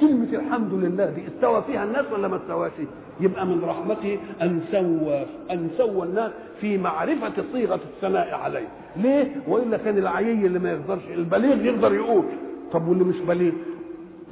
كلمة 0.00 0.28
الحمد 0.32 0.72
لله 0.74 1.06
دي 1.06 1.28
استوى 1.28 1.62
فيها 1.62 1.84
الناس 1.84 2.12
ولا 2.12 2.28
ما 2.28 2.36
استواش؟ 2.36 2.72
يبقى 3.20 3.46
من 3.46 3.64
رحمته 3.64 4.18
أن 4.42 4.60
سوى 4.72 5.26
أن 5.50 5.70
سوى 5.78 6.02
الناس 6.06 6.32
في 6.60 6.78
معرفة 6.78 7.32
صيغة 7.52 7.74
الثناء 7.74 8.34
عليه، 8.34 8.68
ليه؟ 8.96 9.36
وإلا 9.48 9.76
كان 9.76 9.98
العيي 9.98 10.46
اللي 10.46 10.58
ما 10.58 10.70
يقدرش 10.70 11.02
البليغ 11.10 11.64
يقدر 11.64 11.94
يقول، 11.94 12.24
طب 12.72 12.88
واللي 12.88 13.04
مش 13.04 13.20
بليغ؟ 13.20 13.52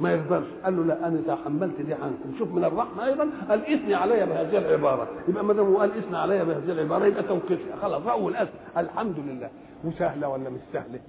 ما 0.01 0.13
يقدرش، 0.13 0.47
قال 0.63 0.77
له 0.77 0.83
لا 0.83 1.07
أنا 1.07 1.21
تحملت 1.27 1.81
دي 1.81 1.93
عنكم، 1.93 2.37
شوف 2.39 2.51
من 2.51 2.63
الرحمة 2.63 3.05
أيضا 3.05 3.29
قال 3.49 3.73
اثني 3.73 3.95
علي 3.95 4.25
بهذه 4.25 4.57
العبارة، 4.57 5.07
يبقى 5.27 5.45
ما 5.45 5.53
دام 5.53 5.75
قال 5.77 5.91
اثني 5.97 6.17
علي 6.17 6.45
بهذه 6.45 6.71
العبارة 6.71 7.05
يبقى 7.05 7.23
توقيفي، 7.23 7.63
خلاص 7.81 8.07
أول 8.07 8.35
أسف 8.35 8.53
الحمد 8.77 9.15
لله، 9.27 9.49
وسهلة 9.83 10.29
ولا 10.29 10.49
مش 10.49 10.59
سهلة؟ 10.73 10.99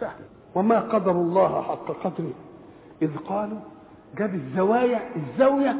سهلة، 0.00 0.26
وما 0.54 0.80
قدر 0.80 1.12
الله 1.12 1.62
حق 1.62 2.04
قدره. 2.04 2.32
إذ 3.02 3.10
قالوا 3.28 3.58
جاب 4.16 4.34
الزوايا 4.34 5.00
الزاوية 5.16 5.76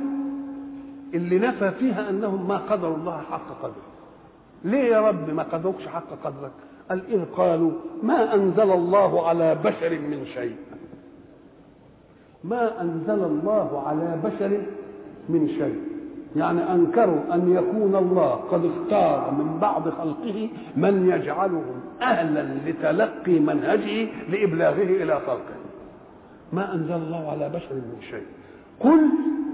اللي 1.15 1.39
نفى 1.39 1.71
فيها 1.71 2.11
أنهم 2.11 2.49
ما 2.49 2.57
قدروا 2.57 2.97
الله 2.97 3.21
حق 3.31 3.63
قدره. 3.63 3.89
ليه 4.65 4.85
يا 4.85 5.01
رب 5.09 5.31
ما 5.31 5.43
قدروكش 5.43 5.87
حق 5.87 6.11
قدرك؟ 6.25 6.53
قال 6.89 7.03
إذ 7.09 7.25
قالوا 7.25 7.73
ما 8.03 8.35
أنزل 8.35 8.71
الله 8.73 9.29
على 9.29 9.55
بشر 9.65 9.91
من 9.91 10.27
شيء. 10.35 10.57
ما 12.45 12.83
أنزل 12.83 13.25
الله 13.25 13.83
على 13.87 14.19
بشر 14.25 14.61
من 15.29 15.49
شيء. 15.49 15.81
يعني 16.37 16.73
أنكروا 16.73 17.35
أن 17.35 17.53
يكون 17.57 17.97
الله 17.97 18.31
قد 18.31 18.65
اختار 18.65 19.31
من 19.31 19.59
بعض 19.61 19.89
خلقه 19.89 20.49
من 20.77 21.11
يجعلهم 21.11 21.81
أهلا 22.03 22.71
لتلقي 22.71 23.39
منهجه 23.41 24.09
لإبلاغه 24.29 24.83
إلى 25.03 25.21
خلقه. 25.27 25.58
ما 26.53 26.75
أنزل 26.75 26.93
الله 26.95 27.31
على 27.31 27.49
بشر 27.49 27.75
من 27.75 27.99
شيء. 28.11 28.27
قل 28.81 29.01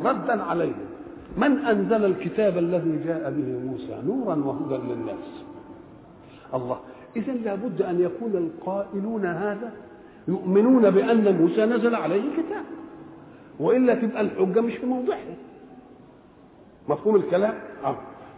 ردا 0.05 0.43
عليهم. 0.43 0.85
من 1.37 1.59
أنزل 1.59 2.05
الكتاب 2.05 2.59
الذي 2.59 3.01
جاء 3.05 3.31
به 3.31 3.59
موسى 3.71 4.03
نورا 4.07 4.35
وهدى 4.35 4.75
للناس؟ 4.93 5.45
الله. 6.55 6.81
إذا 7.17 7.33
لابد 7.33 7.83
أن 7.83 8.01
يكون 8.01 8.33
القائلون 8.37 9.27
هذا 9.27 9.73
يؤمنون 10.29 10.91
بأن 10.91 11.39
موسى 11.41 11.67
نزل 11.67 11.95
عليه 11.95 12.23
كتاب 12.33 12.65
وإلا 13.61 13.95
تبقى 13.95 14.21
الحجة 14.21 14.61
مش 14.61 14.73
في 14.77 14.87
موضعها 14.87 15.35
مفهوم 16.89 17.17
الكلام؟ 17.17 17.55
آه. 17.85 17.97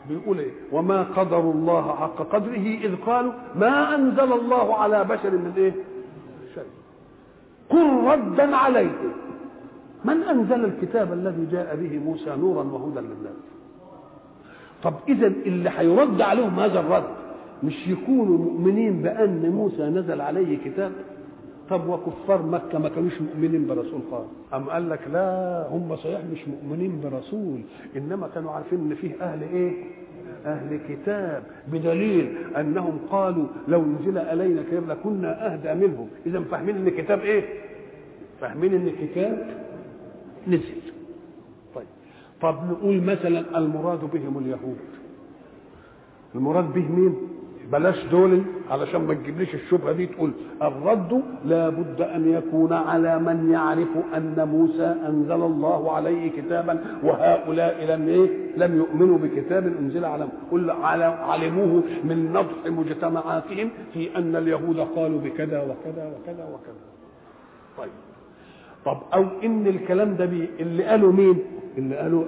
بيقول 0.09 0.39
إيه؟ 0.39 0.51
وما 0.73 1.03
قدروا 1.03 1.53
الله 1.53 1.95
حق 1.97 2.17
قدره 2.17 2.79
إذ 2.85 2.97
قالوا 3.07 3.33
ما 3.57 3.95
أنزل 3.95 4.33
الله 4.33 4.75
على 4.77 5.05
بشر 5.05 5.31
من 5.31 5.53
إيه؟ 5.57 5.73
قل 7.71 8.05
ردا 8.05 8.57
عليه 8.57 8.91
من 10.05 10.23
أنزل 10.23 10.65
الكتاب 10.65 11.13
الذي 11.13 11.47
جاء 11.53 11.77
به 11.77 11.99
موسى 11.99 12.37
نورا 12.37 12.65
وهدى 12.65 13.01
للناس؟ 13.01 13.37
طب 14.83 14.95
اذا 15.09 15.27
اللي 15.27 15.71
هيرد 15.77 16.21
عليهم 16.21 16.61
هذا 16.61 16.81
الرد 16.81 17.05
مش 17.63 17.89
يكونوا 17.89 18.39
مؤمنين 18.39 19.03
بأن 19.03 19.51
موسى 19.51 19.83
نزل 19.83 20.21
عليه 20.21 20.59
كتاب؟ 20.65 20.93
طب 21.71 21.89
وكفار 21.89 22.43
مكة 22.43 22.79
ما 22.79 22.89
كانوش 22.89 23.21
مؤمنين 23.21 23.67
برسول 23.67 24.01
خالص. 24.11 24.29
أم 24.55 24.65
قال 24.71 24.91
لك 24.91 25.01
لا 25.13 25.67
هم 25.71 25.97
صحيح 25.97 26.21
مش 26.33 26.49
مؤمنين 26.49 27.01
برسول 27.05 27.61
إنما 27.97 28.29
كانوا 28.35 28.51
عارفين 28.51 28.79
إن 28.79 28.95
فيه 28.95 29.15
أهل 29.23 29.43
إيه؟ 29.43 29.73
أهل 30.47 30.81
كتاب 30.89 31.43
بدليل 31.73 32.35
أنهم 32.57 32.99
قالوا 33.11 33.47
لو 33.69 33.85
نزل 33.85 34.19
علينا 34.19 34.63
كتاب 34.63 34.91
لكنا 34.91 35.53
أهدى 35.53 35.87
منهم. 35.87 36.09
إذا 36.27 36.41
فاهمين 36.41 36.77
إن 36.77 36.89
كتاب 36.89 37.21
إيه؟ 37.21 37.45
فاهمين 38.41 38.75
إن 38.75 38.91
كتاب 39.01 39.47
نزل. 40.49 40.83
طيب. 41.75 41.87
طب 42.41 42.71
نقول 42.71 43.03
مثلا 43.03 43.59
المراد 43.59 44.01
بهم 44.13 44.39
اليهود. 44.39 44.79
المراد 46.35 46.73
به 46.73 46.89
مين؟ 46.93 47.17
بلاش 47.73 48.05
دول 48.11 48.43
علشان 48.71 49.01
ما 49.07 49.15
تجيبليش 49.15 49.55
الشبهة 49.55 49.93
دي 49.93 50.07
تقول 50.07 50.33
الرد 50.63 51.23
لابد 51.45 52.01
أن 52.01 52.29
يكون 52.33 52.73
على 52.73 53.19
من 53.19 53.51
يعرف 53.53 53.89
أن 54.17 54.49
موسى 54.49 54.97
أنزل 55.09 55.43
الله 55.43 55.93
عليه 55.93 56.31
كتابا 56.31 56.85
وهؤلاء 57.03 57.85
لم 57.85 58.09
إيه؟ 58.09 58.29
لم 58.57 58.77
يؤمنوا 58.77 59.19
بكتاب 59.19 59.67
أنزل 59.67 60.05
على 60.05 60.29
قل 60.51 60.71
علموه 60.71 61.83
من 62.05 62.33
نضح 62.33 62.67
مجتمعاتهم 62.67 63.71
في 63.95 64.17
أن 64.19 64.37
اليهود 64.37 64.81
قالوا 64.81 65.21
بكذا 65.21 65.61
وكذا 65.63 66.07
وكذا 66.07 66.45
وكذا. 66.45 66.85
طيب. 67.79 67.91
طب 68.85 68.99
أو 69.15 69.25
إن 69.45 69.67
الكلام 69.67 70.17
ده 70.17 70.25
بي 70.25 70.49
اللي 70.61 70.85
قالوا 70.85 71.13
مين؟ 71.13 71.39
اللي 71.79 71.97
قالوا 71.97 72.25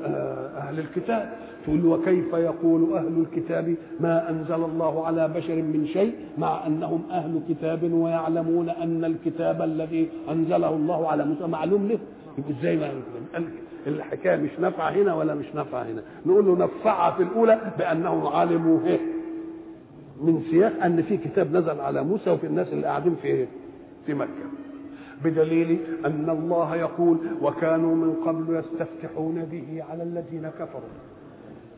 أهل 0.57 0.79
الكتاب 0.79 1.33
تقول 1.65 1.87
وكيف 1.87 2.33
يقول 2.33 2.97
أهل 2.97 3.27
الكتاب 3.27 3.75
ما 4.01 4.31
أنزل 4.31 4.55
الله 4.65 5.07
على 5.07 5.29
بشر 5.29 5.55
من 5.55 5.87
شيء 5.93 6.13
مع 6.39 6.67
أنهم 6.67 7.03
أهل 7.11 7.41
كتاب 7.49 7.93
ويعلمون 7.93 8.69
أن 8.69 9.05
الكتاب 9.05 9.63
الذي 9.63 10.09
أنزله 10.31 10.71
الله 10.77 11.09
على 11.09 11.25
موسى 11.25 11.47
معلوم 11.47 11.87
له؟ 11.89 11.99
إزاي 12.51 12.77
ما 12.77 12.91
الحكاية 13.87 14.37
مش 14.37 14.51
نافعة 14.61 14.91
هنا 14.91 15.15
ولا 15.15 15.35
مش 15.35 15.55
نافعة 15.55 15.83
هنا. 15.83 16.03
نقول 16.27 16.47
له 16.47 16.57
نفعها 16.65 17.11
في 17.17 17.23
الأولى 17.23 17.59
بأنهم 17.79 18.27
علموا 18.27 18.81
إيه؟ 18.87 18.99
من 20.23 20.43
سياق 20.51 20.85
أن 20.85 21.03
في 21.03 21.17
كتاب 21.17 21.57
نزل 21.57 21.81
على 21.81 22.03
موسى 22.05 22.31
وفي 22.31 22.47
الناس 22.47 22.73
اللي 22.73 22.87
قاعدين 22.87 23.17
في 23.23 23.29
إيه 23.29 23.47
في 24.07 24.15
مكة. 24.15 24.29
بدليل 25.25 25.79
أن 26.07 26.31
الله 26.31 26.77
يقول 26.77 27.19
وكانوا 27.43 27.95
من 27.97 28.15
قبل 28.27 28.55
يستفتحون 28.57 29.45
به 29.51 29.83
على 29.91 30.03
الذين 30.03 30.49
كفروا 30.59 30.91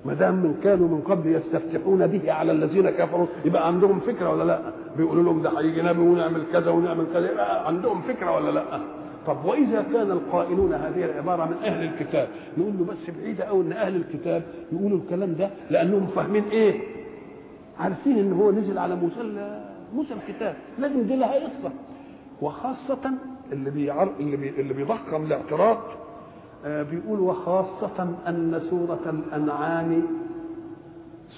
ما 0.05 0.15
دام 0.15 0.35
من 0.35 0.61
كانوا 0.65 0.89
من 0.89 1.01
قبل 1.01 1.35
يستفتحون 1.35 2.07
به 2.07 2.33
على 2.33 2.53
الذين 2.53 2.91
كفروا 2.91 3.27
يبقى 3.45 3.67
عندهم 3.67 4.01
فكرة 4.01 4.31
ولا 4.31 4.45
لا؟ 4.45 4.61
بيقولوا 4.97 5.23
لهم 5.23 5.43
ده 5.43 5.59
هيجي 5.61 5.83
نبي 5.83 6.01
ونعمل 6.01 6.43
كذا 6.53 6.71
ونعمل 6.71 7.05
كذا 7.13 7.33
يبقى 7.33 7.67
عندهم 7.67 8.03
فكرة 8.03 8.37
ولا 8.37 8.51
لا؟ 8.51 8.63
طب 9.27 9.45
وإذا 9.45 9.85
كان 9.93 10.11
القائلون 10.11 10.73
هذه 10.73 11.05
العبارة 11.05 11.45
من 11.45 11.57
أهل 11.65 11.85
الكتاب 11.89 12.29
نقول 12.59 12.73
له 12.79 12.85
بس 12.85 13.15
بعيده 13.21 13.45
قوي 13.45 13.63
إن 13.65 13.73
أهل 13.73 13.97
الكتاب 13.97 14.43
يقولوا 14.73 14.99
الكلام 14.99 15.35
ده 15.35 15.51
لأنهم 15.71 16.07
فاهمين 16.17 16.45
إيه؟ 16.53 16.81
عارفين 17.81 18.19
إن 18.19 18.33
هو 18.33 18.51
نزل 18.51 18.79
على 18.79 18.95
موسى 18.97 19.51
موسى 19.95 20.15
الكتاب 20.15 20.55
لازم 20.79 21.03
دي 21.03 21.17
لها 21.17 21.35
قصة 21.35 21.73
وخاصة 22.43 23.11
اللي 23.53 23.71
بيعر... 23.71 24.13
اللي, 24.21 24.37
بي... 24.37 24.49
اللي 24.49 24.75
بيضخم 24.75 25.23
الاعتراض 25.25 25.79
بيقول 26.67 27.21
وخاصة 27.21 28.15
أن 28.29 28.63
سورة 28.71 29.01
الأنعام 29.11 30.03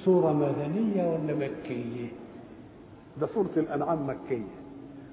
سورة 0.04 0.32
مدنية 0.32 1.02
ولا 1.08 1.34
مكية؟ 1.34 2.08
ده 3.20 3.28
سورة 3.34 3.50
الأنعام 3.56 4.06
مكية 4.08 4.42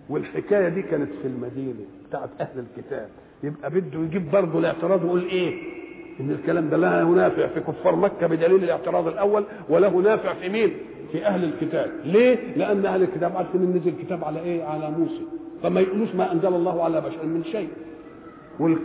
والحكاية 0.09 0.69
دي 0.69 0.81
كانت 0.81 1.09
في 1.21 1.27
المدينة 1.27 1.85
بتاعت 2.09 2.29
أهل 2.41 2.59
الكتاب 2.59 3.09
يبقى 3.43 3.69
بده 3.69 3.99
يجيب 3.99 4.31
برضه 4.31 4.59
الاعتراض 4.59 5.03
ويقول 5.03 5.23
إيه؟ 5.23 5.79
إن 6.19 6.31
الكلام 6.31 6.69
ده 6.69 6.77
لا 6.77 7.03
نافع 7.03 7.47
في 7.47 7.59
كفار 7.59 7.95
مكة 7.95 8.27
بدليل 8.27 8.63
الاعتراض 8.63 9.07
الأول 9.07 9.43
وله 9.69 9.89
نافع 10.01 10.33
في 10.33 10.49
مين؟ 10.49 10.71
في 11.11 11.25
أهل 11.25 11.43
الكتاب، 11.43 11.91
ليه؟ 12.03 12.55
لأن 12.55 12.85
أهل 12.85 13.03
الكتاب 13.03 13.37
عارفين 13.37 13.61
إن 13.61 13.69
نزل 13.75 13.87
الكتاب 13.89 14.23
على 14.23 14.39
إيه؟ 14.39 14.63
على 14.63 14.91
موسى، 14.91 15.21
فما 15.63 15.81
يقولوش 15.81 16.15
ما 16.15 16.31
أنزل 16.31 16.47
الله 16.53 16.83
على 16.83 17.01
بشر 17.01 17.25
من 17.25 17.43
شيء. 17.43 17.69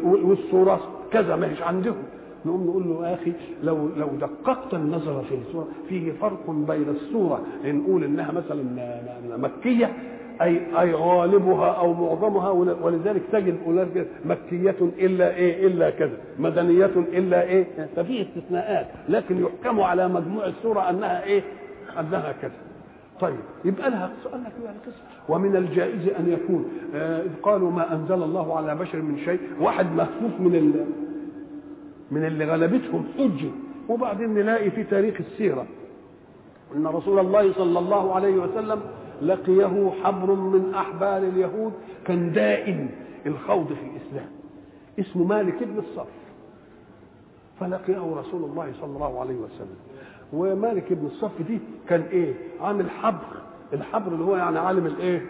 والصورة 0.05 0.81
كذا 1.13 1.37
ما 1.37 1.51
هيش 1.51 1.63
عندهم. 1.63 2.03
نقوم 2.47 2.65
نقول 2.67 2.89
له 2.89 3.09
يا 3.09 3.15
أخي 3.15 3.33
لو 3.63 3.89
لو 3.97 4.07
دققت 4.21 4.75
النظر 4.75 5.23
في 5.23 5.35
السوره 5.35 5.69
فيه 5.89 6.13
فرق 6.13 6.51
بين 6.51 6.89
السوره 6.89 7.41
نقول 7.65 8.05
إنها 8.05 8.33
مثلا 8.33 8.63
مكية 9.37 9.93
أي 10.43 10.81
أي 10.81 10.93
غالبها 10.95 11.67
أو 11.73 11.93
معظمها 11.95 12.51
ولذلك 12.83 13.23
تجد 13.33 13.57
مكية 14.25 14.77
إلا 14.99 15.35
إيه 15.35 15.67
إلا 15.67 15.91
كذا 15.91 16.17
مدنية 16.39 16.87
إلا 16.97 17.43
إيه. 17.43 17.67
ففي 17.97 18.23
استثناءات 18.23 18.87
لكن 19.09 19.43
يحكم 19.45 19.81
على 19.81 20.09
مجموع 20.09 20.47
السوره 20.47 20.91
أنها 20.91 21.25
إيه 21.25 21.43
أنها 22.01 22.33
كذا. 22.43 22.53
طيب 23.21 23.37
يبقى 23.65 23.91
لها 23.91 24.13
قال 24.33 24.43
لك 24.45 24.53
يعني 24.65 24.79
قصه 24.87 25.03
ومن 25.35 25.57
الجائز 25.57 26.09
أن 26.09 26.33
يكون 26.33 26.65
آه 26.95 27.23
إذ 27.23 27.31
قالوا 27.43 27.71
ما 27.71 27.95
أنزل 27.95 28.23
الله 28.23 28.57
على 28.57 28.75
بشر 28.75 29.03
من 29.03 29.19
شيء 29.25 29.41
واحد 29.61 29.87
مخفوف 29.93 30.41
من 30.41 30.55
ال 30.55 30.87
من 32.11 32.25
اللي 32.27 32.45
غلبتهم 32.45 33.05
حجة. 33.19 33.51
وبعدين 33.89 34.35
نلاقي 34.35 34.71
في 34.71 34.85
تاريخ 34.85 35.21
السيرة 35.21 35.67
إن 36.77 36.87
رسول 36.87 37.19
الله 37.19 37.53
صلى 37.53 37.79
الله 37.79 38.15
عليه 38.15 38.35
وسلم 38.35 38.81
لقيه 39.23 39.91
حبر 40.05 40.35
من 40.35 40.75
أحبار 40.75 41.23
اليهود 41.23 41.73
كان 42.07 42.33
دائم 42.33 42.89
الخوض 43.27 43.67
في 43.67 43.73
الإسلام. 43.97 44.31
اسمه 44.99 45.25
مالك 45.25 45.63
بن 45.63 45.79
الصف 45.79 46.09
فلقيه 47.61 48.15
رسول 48.17 48.45
الله 48.45 48.73
صلى 48.81 48.95
الله 48.95 49.21
عليه 49.21 49.35
وسلم. 49.35 49.77
ومالك 50.35 50.93
بن 50.93 51.07
الصف 51.07 51.43
دي 51.49 51.59
كان 51.89 52.01
إيه؟ 52.13 52.35
عامل 52.61 52.91
حبر. 52.91 53.37
الحبر 53.73 54.13
اللي 54.13 54.25
هو 54.25 54.37
يعني 54.37 54.59
عالم 54.59 54.87
الإيه؟ 54.87 55.23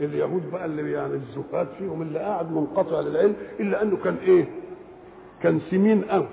اليهود 0.00 0.50
بقى 0.52 0.64
اللي 0.66 0.92
يعني 0.92 1.14
الزهاد 1.14 1.66
فيهم 1.78 2.02
اللي 2.02 2.18
قاعد 2.18 2.52
منقطع 2.52 3.00
للعلم 3.00 3.34
إلا 3.60 3.82
أنه 3.82 3.96
كان 4.04 4.16
إيه؟ 4.26 4.44
كان 5.42 5.60
سمين 5.70 6.02
قوي 6.02 6.26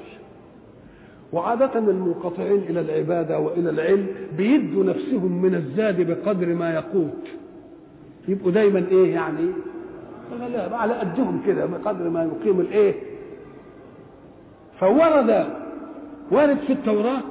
وعادة 1.34 1.78
المنقطعين 1.80 2.58
إلى 2.70 2.80
العبادة 2.82 3.40
وإلى 3.40 3.70
العلم 3.70 4.08
بيدوا 4.38 4.84
نفسهم 4.84 5.42
من 5.42 5.56
الزاد 5.56 6.02
بقدر 6.12 6.48
ما 6.54 6.74
يقوت. 6.74 7.28
يبقوا 8.28 8.52
دايما 8.52 8.86
إيه 8.92 9.14
يعني؟ 9.14 9.46
لا 10.54 10.78
على 10.78 10.94
قدهم 10.94 11.42
كده 11.48 11.66
بقدر 11.66 12.10
ما 12.10 12.24
يقيم 12.24 12.60
الإيه؟ 12.60 12.94
فورد 14.80 15.46
وارد 16.32 16.58
في 16.58 16.74
التوراة 16.74 17.22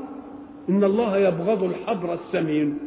إن 0.69 0.85
الله 0.85 1.17
يبغض 1.17 1.63
الحبر 1.63 2.15
السمين. 2.15 2.79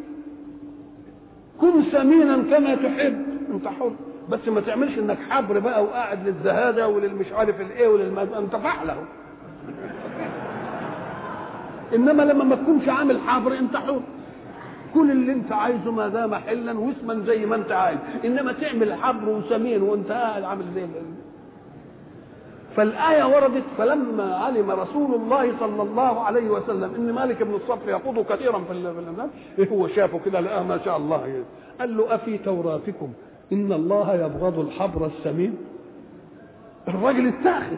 كن 1.62 1.84
سمينا 1.92 2.38
كما 2.38 2.76
تحب. 2.76 3.26
أنت 3.54 3.68
حر. 3.68 3.92
بس 4.30 4.48
ما 4.48 4.62
تعملش 4.62 4.98
إنك 4.98 5.18
حبر 5.30 5.60
بقى 5.60 5.84
وقاعد 5.84 6.28
للزهادة 6.28 6.88
وللمش 6.88 7.32
عارف 7.32 7.62
الإيه 7.62 7.88
وللمد 7.88 8.34
أنت 8.34 8.56
فعله 8.56 9.04
إنما 11.96 12.24
لما 12.24 12.44
ما 12.44 12.56
تكونش 12.56 12.90
عامل 12.90 13.20
حبر 13.20 13.58
أنت 13.60 13.78
حر. 13.78 14.02
كل 14.94 15.12
اللي 15.12 15.32
أنت 15.32 15.52
عايزه 15.52 15.92
ما 15.92 16.08
دام 16.08 16.36
حلا 16.36 16.80
واسما 16.80 17.24
زي 17.26 17.46
ما 17.46 17.56
أنت 17.56 17.72
عايز. 17.72 17.98
إنما 18.26 18.52
تعمل 18.52 18.94
حبر 18.94 19.30
وسمين 19.30 19.82
وأنت 19.82 20.12
قاعد 20.12 20.44
عامل 20.44 20.66
زي 20.76 20.82
فالآية 22.76 23.24
وردت 23.24 23.64
فلما 23.78 24.36
علم 24.36 24.72
رسول 24.72 25.16
الله 25.16 25.60
صلى 25.60 25.82
الله 25.82 26.20
عليه 26.20 26.50
وسلم 26.50 26.96
إن 26.96 27.14
مالك 27.14 27.44
بن 27.44 27.54
الصف 27.56 27.88
يخوض 27.88 28.26
كثيرا 28.26 28.60
في 28.60 28.72
الناس 28.72 29.30
هو 29.72 29.88
شافه 29.88 30.20
كده؟ 30.26 30.40
لقاه 30.40 30.64
ما 30.64 30.80
شاء 30.86 30.98
الله. 30.98 31.28
يعني. 31.28 31.44
قال 31.80 31.98
له 31.98 32.16
أفي 32.16 32.38
توراتكم؟ 32.38 33.14
إن 33.54 33.74
الله 33.74 34.14
يبغض 34.14 34.60
الحبر 34.60 35.06
السمين. 35.06 35.58
الراجل 36.88 37.28
اتاخد 37.28 37.78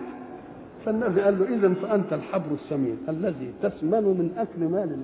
فالنبي 0.85 1.21
قال 1.21 1.39
له 1.39 1.55
إذا 1.55 1.73
فأنت 1.73 2.13
الحبر 2.13 2.51
السمين 2.63 2.97
الذي 3.09 3.53
تسمن 3.63 4.03
من 4.03 4.31
أكل 4.37 4.71
مال 4.71 4.97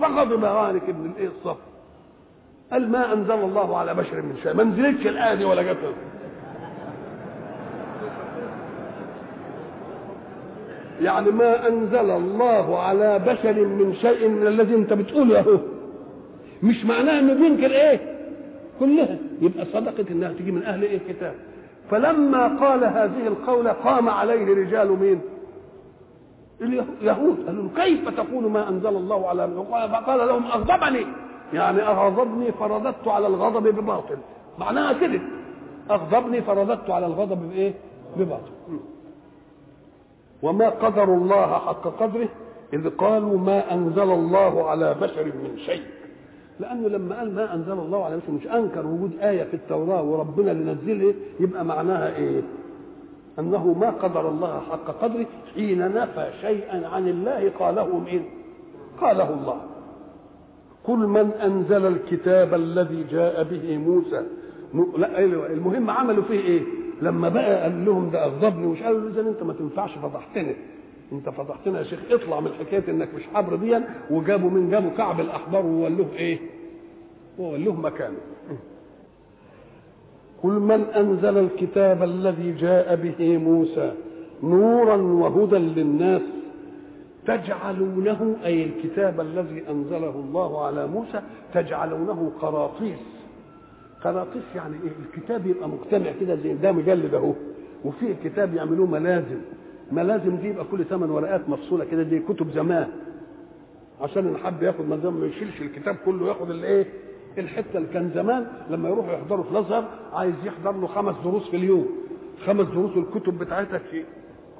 فغضب 0.00 0.40
مالك 0.40 0.90
بن 0.90 1.12
الصف 1.20 1.56
قال 2.72 2.90
ما 2.90 3.12
أنزل 3.12 3.32
الله 3.32 3.76
على 3.76 3.94
بشر 3.94 4.22
من 4.22 4.36
شيء. 4.42 4.54
ما 4.54 4.64
نزلتش 4.64 5.06
الآية 5.06 5.44
ولا 5.44 5.62
جت. 5.62 5.78
يعني 11.00 11.30
ما 11.30 11.68
أنزل 11.68 12.10
الله 12.10 12.78
على 12.78 13.18
بشر 13.18 13.52
من 13.54 13.94
شيء 13.94 14.28
من 14.28 14.46
الذي 14.46 14.74
أنت 14.74 14.92
بتقوله. 14.92 15.38
اهو 15.38 15.58
مش 16.62 16.84
معناه 16.84 17.18
إنه 17.18 17.34
بينكر 17.34 17.70
إيه؟ 17.70 18.00
كلها. 18.80 19.18
يبقى 19.40 19.64
صدقت 19.72 20.10
إنها 20.10 20.32
تيجي 20.32 20.52
من 20.52 20.62
أهل 20.62 20.82
إيه 20.82 20.96
الكتاب. 20.96 21.34
فلما 21.90 22.46
قال 22.46 22.84
هذه 22.84 23.26
القولة 23.26 23.72
قام 23.72 24.08
عليه 24.08 24.54
رجال 24.54 25.00
مين؟ 25.00 25.20
اليهود. 26.60 27.46
قالوا 27.46 27.68
كيف 27.76 28.08
تقول 28.08 28.50
ما 28.50 28.68
أنزل 28.68 28.88
الله 28.96 29.28
على 29.28 29.48
فقال 29.92 30.28
لهم 30.28 30.44
أغضبني. 30.46 31.06
يعني 31.52 31.82
أغضبني 31.82 32.52
فرددت 32.52 33.08
على 33.08 33.26
الغضب 33.26 33.68
بباطل. 33.68 34.16
معناها 34.58 34.92
كده. 34.92 35.20
أغضبني 35.90 36.42
فرددت 36.42 36.90
على 36.90 37.06
الغضب 37.06 37.48
بإيه؟ 37.50 37.72
بباطل. 38.16 38.52
وما 40.44 40.68
قدر 40.68 41.04
الله 41.04 41.46
حق 41.46 41.82
قدره 42.02 42.28
إذ 42.72 42.88
قالوا 42.90 43.38
ما 43.38 43.74
أنزل 43.74 44.12
الله 44.12 44.70
على 44.70 44.94
بشر 45.02 45.24
من 45.24 45.58
شيء 45.66 45.82
لأنه 46.60 46.88
لما 46.88 47.18
قال 47.18 47.34
ما 47.34 47.54
أنزل 47.54 47.72
الله 47.72 48.04
على 48.04 48.16
بشر 48.16 48.32
مش 48.32 48.46
أنكر 48.46 48.86
وجود 48.86 49.10
آية 49.20 49.42
في 49.44 49.54
التوراة 49.54 50.02
وربنا 50.02 50.52
اللي 50.52 50.72
نزله 50.72 51.14
يبقى 51.40 51.64
معناها 51.64 52.16
إيه؟ 52.16 52.42
أنه 53.38 53.72
ما 53.72 53.90
قدر 53.90 54.28
الله 54.28 54.60
حق 54.60 54.84
قدره 55.02 55.26
حين 55.54 55.78
نفى 55.94 56.30
شيئا 56.40 56.88
عن 56.88 57.08
الله 57.08 57.52
قاله 57.58 57.98
مين؟ 57.98 58.24
قاله 59.00 59.30
الله 59.34 59.60
قل 60.84 60.98
من 60.98 61.30
أنزل 61.30 61.86
الكتاب 61.86 62.54
الذي 62.54 63.04
جاء 63.10 63.42
به 63.44 63.78
موسى 63.78 64.22
لا 64.98 65.18
المهم 65.24 65.90
عملوا 65.90 66.22
فيه 66.24 66.40
إيه؟ 66.40 66.62
لما 67.02 67.28
بقى 67.28 67.62
قال 67.62 67.84
لهم 67.84 68.10
ده 68.10 68.24
اغضبني 68.24 68.66
ومش 68.66 68.82
قالوا 68.82 69.10
اذا 69.10 69.20
أنت 69.20 69.42
ما 69.42 69.52
تنفعش 69.52 69.98
فضحتنا. 69.98 70.54
أنت 71.12 71.28
فضحتنا 71.28 71.78
يا 71.78 71.84
شيخ. 71.84 72.00
اطلع 72.10 72.40
من 72.40 72.50
حكاية 72.58 72.84
إنك 72.88 73.14
مش 73.14 73.22
حبر 73.34 73.56
دي 73.56 73.80
وجابوا 74.10 74.50
من 74.50 74.70
جابوا 74.70 74.90
كعب 74.90 75.20
الأحبار 75.20 75.66
وولوه 75.66 76.08
إيه؟ 76.16 76.38
وولوه 77.38 77.80
مكانه. 77.80 78.18
قل 80.42 80.50
من 80.52 80.80
أنزل 80.96 81.38
الكتاب 81.38 82.02
الذي 82.02 82.52
جاء 82.52 82.96
به 82.96 83.36
موسى 83.38 83.92
نورا 84.42 84.96
وهدى 84.96 85.56
للناس 85.56 86.22
تجعلونه 87.26 88.36
أي 88.44 88.64
الكتاب 88.64 89.20
الذي 89.20 89.62
أنزله 89.70 90.10
الله 90.10 90.64
على 90.66 90.86
موسى 90.86 91.20
تجعلونه 91.54 92.32
قراطيس. 92.40 92.98
قراطيس 94.04 94.42
يعني 94.56 94.74
إيه؟ 94.84 94.90
الكتاب 95.06 95.46
يبقى 95.46 95.68
مجتمع 95.68 96.10
كده 96.20 96.34
زي 96.36 96.54
ده 96.54 96.72
مجلد 96.72 97.14
أهو. 97.14 97.32
وفيه 97.84 98.14
كتاب 98.24 98.54
يعملوه 98.54 98.86
ملازم. 98.86 99.38
ملازم 99.92 100.36
دي 100.36 100.48
يبقى 100.48 100.64
كل 100.70 100.84
ثمان 100.84 101.10
ورقات 101.10 101.48
مفصولة 101.48 101.84
كده 101.84 102.02
زي 102.02 102.18
كتب 102.18 102.50
زمان. 102.50 102.88
عشان 104.00 104.26
إن 104.26 104.36
حب 104.36 104.62
ياخد 104.62 104.88
ملزم 104.88 105.20
ما 105.20 105.26
يشيلش 105.26 105.60
الكتاب 105.62 105.96
كله 106.04 106.28
ياخد 106.28 106.50
الايه 106.50 106.86
الحتة 107.38 107.76
اللي 107.76 107.88
كان 107.88 108.10
زمان 108.14 108.46
لما 108.70 108.88
يروحوا 108.88 109.12
يحضروا 109.12 109.44
في 109.44 109.50
الأزهر 109.50 109.88
عايز 110.12 110.34
يحضر 110.44 110.72
له 110.80 110.86
خمس 110.86 111.14
دروس 111.24 111.48
في 111.50 111.56
اليوم. 111.56 111.86
خمس 112.46 112.66
دروس 112.66 112.96
الكتب 112.96 113.38
بتاعتها 113.38 113.78
في 113.78 114.04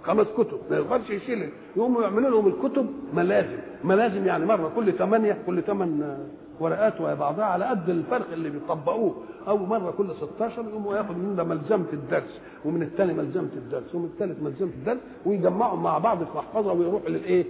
خمس 0.06 0.26
كتب 0.38 0.58
ما 0.70 0.76
يقدرش 0.76 1.10
يشيل 1.10 1.48
يقوموا 1.76 2.02
يعملوا 2.02 2.30
لهم 2.30 2.46
الكتب 2.46 2.86
ملازم 3.14 3.58
ملازم 3.84 4.26
يعني 4.26 4.44
مرة 4.46 4.72
كل 4.76 4.92
ثمانية 4.92 5.38
كل 5.46 5.62
ثمان 5.62 6.18
ورقات 6.60 7.00
وهي 7.00 7.16
بعضها 7.16 7.44
على 7.44 7.64
قد 7.64 7.88
الفرق 7.88 8.32
اللي 8.32 8.50
بيطبقوه 8.50 9.14
أو 9.48 9.58
مرة 9.58 9.90
كل 9.90 10.06
16 10.36 10.62
يقوموا 10.68 10.96
ياخد 10.96 11.16
من 11.18 11.36
ده 11.36 11.44
ملزمة 11.44 11.86
الدرس 11.92 12.40
ومن 12.64 12.82
الثاني 12.82 13.12
ملزمة 13.12 13.48
الدرس 13.56 13.94
ومن 13.94 14.04
الثالث 14.04 14.42
ملزمة 14.42 14.68
الدرس 14.70 14.98
ويجمعهم 15.26 15.82
مع 15.82 15.98
بعض 15.98 16.18
في 16.18 16.36
محفظة 16.36 16.72
ويروحوا 16.72 17.08
للإيه؟ 17.08 17.44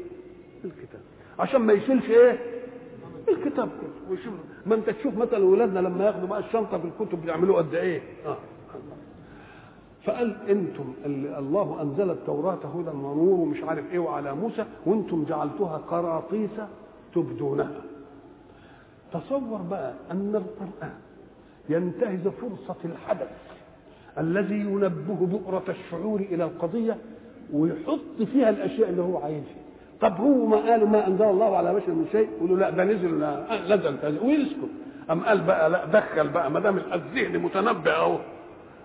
الكتاب 0.64 1.00
عشان 1.38 1.60
ما 1.60 1.72
يشيلش 1.72 2.10
إيه؟ 2.10 2.38
الكتاب 3.28 3.68
كله 4.08 4.18
ما 4.66 4.74
أنت 4.74 4.90
تشوف 4.90 5.16
مثلا 5.16 5.44
ولادنا 5.44 5.78
لما 5.80 6.04
ياخدوا 6.06 6.28
بقى 6.28 6.38
الشنطة 6.38 6.78
في 6.78 6.84
الكتب 6.84 7.22
بيعملوا 7.22 7.56
قد 7.58 7.74
إيه؟ 7.74 8.00
آه 8.26 8.36
فقال 10.04 10.36
أنتم 10.50 10.92
اللي 11.04 11.38
الله 11.38 11.82
انزل 11.82 12.10
التوراة 12.10 12.58
هدى 12.74 12.90
ونور 12.90 13.40
ومش 13.40 13.62
عارف 13.62 13.92
إيه 13.92 13.98
وعلى 13.98 14.34
موسى 14.34 14.64
وأنتم 14.86 15.24
جعلتوها 15.28 15.76
قراطيس 15.76 16.50
تبدونها. 17.14 17.80
تصور 19.12 19.60
بقى 19.70 19.92
ان 20.10 20.32
القرآن 20.36 20.94
ينتهز 21.68 22.28
فرصة 22.28 22.76
الحدث 22.84 23.28
الذي 24.18 24.54
ينبه 24.60 25.14
بؤرة 25.26 25.62
الشعور 25.68 26.20
إلى 26.20 26.44
القضية 26.44 26.96
ويحط 27.52 28.22
فيها 28.32 28.50
الأشياء 28.50 28.88
اللي 28.90 29.02
هو 29.02 29.18
عايزها 29.18 29.54
طب 30.00 30.16
هو 30.16 30.46
ما 30.46 30.56
قالوا 30.56 30.88
ما 30.88 31.06
أنزل 31.06 31.24
الله 31.24 31.56
على 31.56 31.74
بشر 31.74 31.90
من 31.92 32.06
شيء؟ 32.12 32.28
يقولوا 32.36 32.56
لا 32.56 32.70
ده 32.70 32.84
نزل 32.84 33.14
نزل 33.68 34.18
ويسكت. 34.24 34.68
أم 35.10 35.20
قال 35.20 35.40
بقى 35.40 35.70
لا 35.70 35.84
دخل 35.84 36.28
بقى 36.28 36.50
ما 36.50 36.60
دام 36.60 36.76
الذهن 36.92 37.38
متنبه 37.42 37.90
أهو. 37.90 38.18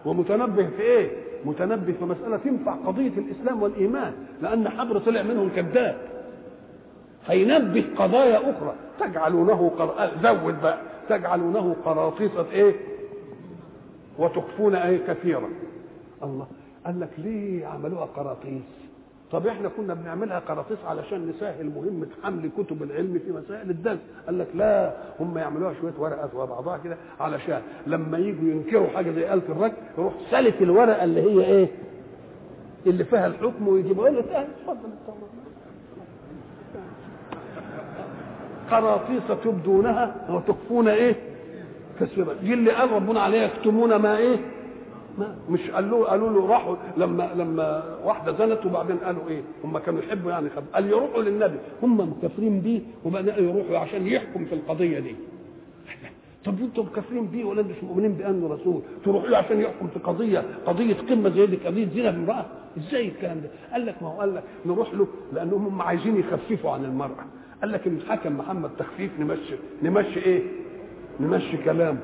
ومتنبه 0.05 0.67
في 0.77 0.81
إيه؟ 0.81 1.09
متنبه 1.45 1.93
في 1.99 2.05
مسألة 2.05 2.37
تنفع 2.37 2.71
قضية 2.75 3.11
الإسلام 3.17 3.63
والإيمان 3.63 4.13
لأن 4.41 4.69
حبر 4.69 4.99
طلع 4.99 5.23
منهم 5.23 5.49
كذاب 5.55 5.97
هينبه 7.27 7.85
قضايا 7.97 8.37
أخرى. 8.37 8.75
تجعلونه 8.99 9.71
قر... 9.79 10.09
زود 10.23 10.61
بقى. 10.61 10.77
تجعلونه 11.09 11.75
قراطيسة 11.85 12.45
إيه؟ 12.51 12.75
وتخفون 14.19 14.75
إيه 14.75 14.99
كثيرا. 15.07 15.49
الله 16.23 16.47
قال 16.85 16.99
لك 16.99 17.09
ليه 17.17 17.65
عملوها 17.65 18.05
قراطيس؟ 18.05 18.88
طب 19.31 19.47
إحنا 19.47 19.69
كنا 19.77 19.93
بنعملها 19.93 20.39
قراطيس 20.39 20.77
علشان 20.87 21.27
نسهل 21.29 21.65
مهمة 21.75 22.07
حمل 22.23 22.49
كتب 22.57 22.83
العلم 22.83 23.19
في 23.25 23.31
مسائل 23.31 23.69
الدرس. 23.69 23.97
قال 24.25 24.39
لك 24.39 24.47
لا 24.55 24.93
هم 25.19 25.37
يعملوها 25.37 25.73
شوية 25.81 25.93
ورقات 25.99 26.33
وبعضها 26.35 26.77
كده 26.77 26.97
علشان 27.19 27.61
لما 27.87 28.17
يجوا 28.17 28.49
ينكروا 28.49 28.87
حاجة 28.87 29.11
زي 29.11 29.33
آلة 29.33 29.41
الرجل 29.49 29.73
يروح 29.97 30.13
سلك 30.31 30.61
الورقة 30.61 31.03
اللي 31.03 31.21
هي 31.21 31.45
إيه؟ 31.45 31.67
اللي 32.87 33.03
فيها 33.03 33.27
الحكم 33.27 33.67
ويجيبوا 33.67 34.09
له 34.09 34.19
آه 34.19 34.41
اتفضل. 34.41 34.89
قراطيس 38.71 39.21
تبدونها 39.43 40.15
وتخفون 40.29 40.87
إيه؟ 40.87 41.15
كثيرا 41.99 42.33
دي 42.33 42.53
اللي 42.53 42.71
قال 42.71 42.91
ربنا 42.91 43.21
عليها 43.21 43.43
يكتمون 43.43 43.95
ما 43.95 44.17
إيه؟ 44.17 44.37
ما 45.17 45.35
مش 45.49 45.69
قالوا 45.69 46.09
قالوا 46.09 46.29
له 46.29 46.47
راحوا 46.47 46.75
لما 46.97 47.31
لما 47.35 47.83
واحدة 48.03 48.31
زنت 48.37 48.65
وبعدين 48.65 48.97
قالوا 48.97 49.29
إيه؟ 49.29 49.41
هم 49.63 49.77
كانوا 49.77 49.99
يحبوا 49.99 50.31
يعني 50.31 50.49
خب 50.49 50.63
قال 50.73 50.89
يروحوا 50.89 51.21
للنبي. 51.21 51.57
هم 51.83 51.99
مكفرين 52.11 52.61
بيه 52.61 52.81
وبعدين 53.05 53.33
يروحوا 53.37 53.77
عشان 53.77 54.07
يحكم 54.07 54.45
في 54.45 54.55
القضية 54.55 54.99
دي. 54.99 55.15
طب 56.45 56.59
أنتم 56.59 56.85
كافرين 56.95 57.27
بيه 57.27 57.45
ولا 57.45 57.61
مش 57.61 57.83
مؤمنين 57.83 58.13
بأنه 58.13 58.47
رسول؟ 58.53 58.81
تروحوا 59.05 59.29
له 59.29 59.37
عشان 59.37 59.61
يحكم 59.61 59.87
في 59.87 59.99
قضيه 59.99 60.43
قضية 60.65 60.95
قمة 61.09 61.29
زي 61.29 61.45
دي 61.45 61.55
قضية 61.57 61.87
زنا 61.95 62.11
بامرأة؟ 62.11 62.45
إزاي 62.77 63.07
الكلام 63.07 63.41
ده؟ 63.41 63.49
قال 63.71 63.85
لك 63.85 63.95
ما 64.03 64.07
هو 64.07 64.19
قال 64.19 64.35
لك 64.35 64.43
نروح 64.65 64.93
له 64.93 65.07
لأنهم 65.33 65.65
هم 65.65 65.81
عايزين 65.81 66.17
يخففوا 66.19 66.71
عن 66.71 66.85
المرأة. 66.85 67.25
قال 67.61 67.71
لك 67.71 67.87
ان 67.87 67.99
حكم 68.09 68.37
محمد 68.37 68.69
تخفيف 68.79 69.19
نمشي 69.19 69.55
نمشي 69.83 70.19
إيه؟ 70.19 70.43
نمشي 71.19 71.57
كلامه 71.57 71.99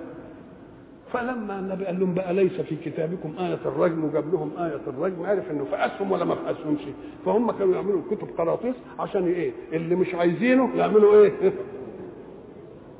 فلما 1.13 1.59
النبي 1.59 1.85
قال 1.85 1.99
لهم 1.99 2.13
بقى 2.13 2.33
ليس 2.33 2.61
في 2.61 2.75
كتابكم 2.75 3.33
آية 3.39 3.59
الرجم 3.65 4.03
وجاب 4.03 4.33
لهم 4.33 4.51
آية 4.59 4.81
الرجم 4.87 5.25
عرف 5.25 5.51
إنه 5.51 5.65
فقسهم 5.71 6.11
ولا 6.11 6.25
ما 6.25 6.35
فقسهمش 6.35 6.81
فهم 7.25 7.51
كانوا 7.51 7.75
يعملوا 7.75 8.01
كتب 8.11 8.27
قراطيس 8.37 8.75
عشان 8.99 9.27
إيه؟ 9.27 9.51
اللي 9.73 9.95
مش 9.95 10.15
عايزينه 10.15 10.69
يعملوا 10.75 11.23
إيه؟ 11.23 11.31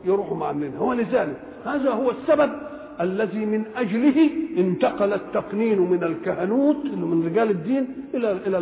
يروحوا 0.06 0.46
عاملينها 0.46 0.82
ولذلك 0.82 1.38
هذا 1.66 1.90
هو 1.90 2.12
السبب 2.12 2.52
الذي 3.02 3.46
من 3.46 3.64
أجله 3.76 4.30
انتقل 4.58 5.14
التقنين 5.14 5.80
من 5.82 6.04
الكهنوت 6.04 6.86
من 6.86 7.26
رجال 7.26 7.50
الدين 7.50 7.88
إلى 8.14 8.32
إلى 8.32 8.58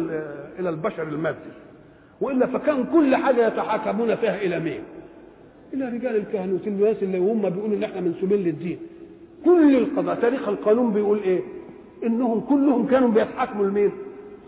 إلى 0.60 0.70
البشر 0.70 1.04
المادي. 1.04 1.38
وإلا 2.22 2.46
فكان 2.48 2.86
كل 2.94 3.16
حاجة 3.16 3.48
يتحاكمون 3.48 4.16
فيها 4.16 4.41
إلى 4.41 4.60
مين؟ 4.60 4.80
إلى 5.74 5.86
رجال 5.86 6.16
الكهنوت 6.16 6.68
الناس 6.68 7.04
اللي 7.04 7.18
هم 7.18 7.50
بيقولوا 7.50 7.78
إن 7.78 7.84
إحنا 7.84 8.02
منسوبين 8.02 8.39
للدين. 8.39 8.80
كل 9.46 9.76
القضاء 9.78 10.16
تاريخ 10.16 10.48
القانون 10.48 10.91
بيقول 10.94 11.18
إيه؟ 11.20 11.41
إنهم 12.04 12.39
كلهم 12.39 12.86
كانوا 12.88 13.10
بيتحاكموا 13.10 13.66
لمين؟ 13.66 13.91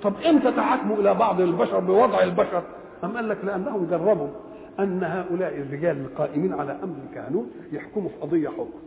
طب 0.04 0.14
إمتى 0.30 0.52
تحاكموا 0.52 0.98
إلى 0.98 1.14
بعض 1.14 1.42
البشر 1.42 1.80
بوضع 1.80 2.24
البشر؟ 2.24 2.64
أم 3.04 3.16
قال 3.16 3.30
لك 3.30 3.38
لأنهم 3.44 3.88
جربوا 3.92 4.28
أن 4.80 5.04
هؤلاء 5.04 5.58
الرجال 5.58 5.98
القائمين 6.02 6.54
على 6.54 6.72
أمر 6.84 6.96
الكهنوت 7.10 7.46
يحكموا 7.72 8.10
في 8.10 8.16
قضية 8.22 8.50
حكم. 8.50 8.80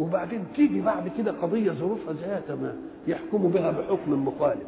وبعدين 0.00 0.44
تيجي 0.56 0.80
بعد 0.80 1.10
كده 1.18 1.32
قضية 1.42 1.72
ظروفها 1.72 2.12
زيها 2.14 2.40
تمام 2.48 2.76
يحكموا 3.06 3.50
بها 3.50 3.70
بحكم 3.70 4.24
مخالف. 4.28 4.66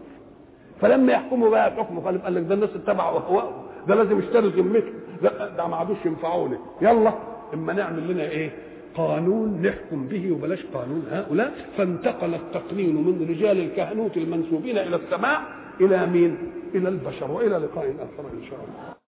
فلما 0.80 1.12
يحكموا 1.12 1.50
بها 1.50 1.68
بحكم 1.68 1.96
مخالف 1.98 2.24
قال 2.24 2.34
لك 2.34 2.42
ده 2.42 2.54
الناس 2.54 2.70
اتبعوا 2.74 3.18
أهواءهم 3.18 3.62
ده 3.88 3.94
لازم 3.94 4.18
يشتري 4.18 4.48
ذمتهم 4.48 4.92
ده, 5.22 5.56
ده 5.56 5.66
ما 5.66 5.76
عادوش 5.76 5.96
ينفعوني. 6.04 6.56
يلا 6.82 7.12
إما 7.54 7.72
نعمل 7.72 8.12
لنا 8.12 8.22
إيه؟ 8.22 8.50
قانون 8.96 9.62
نحكم 9.62 10.06
به 10.08 10.32
وبلاش 10.32 10.62
قانون 10.74 11.02
هؤلاء 11.10 11.54
فانتقل 11.76 12.34
التقنين 12.34 12.94
من 12.96 13.26
رجال 13.30 13.60
الكهنوت 13.60 14.16
المنسوبين 14.16 14.78
إلى 14.78 14.96
السماء 14.96 15.42
إلى 15.80 16.06
مين؟ 16.06 16.36
إلى 16.74 16.88
البشر 16.88 17.30
وإلى 17.30 17.56
لقاء 17.56 17.84
آخر 17.84 18.24
إن 18.32 18.44
شاء 18.50 18.60
الله. 18.64 19.05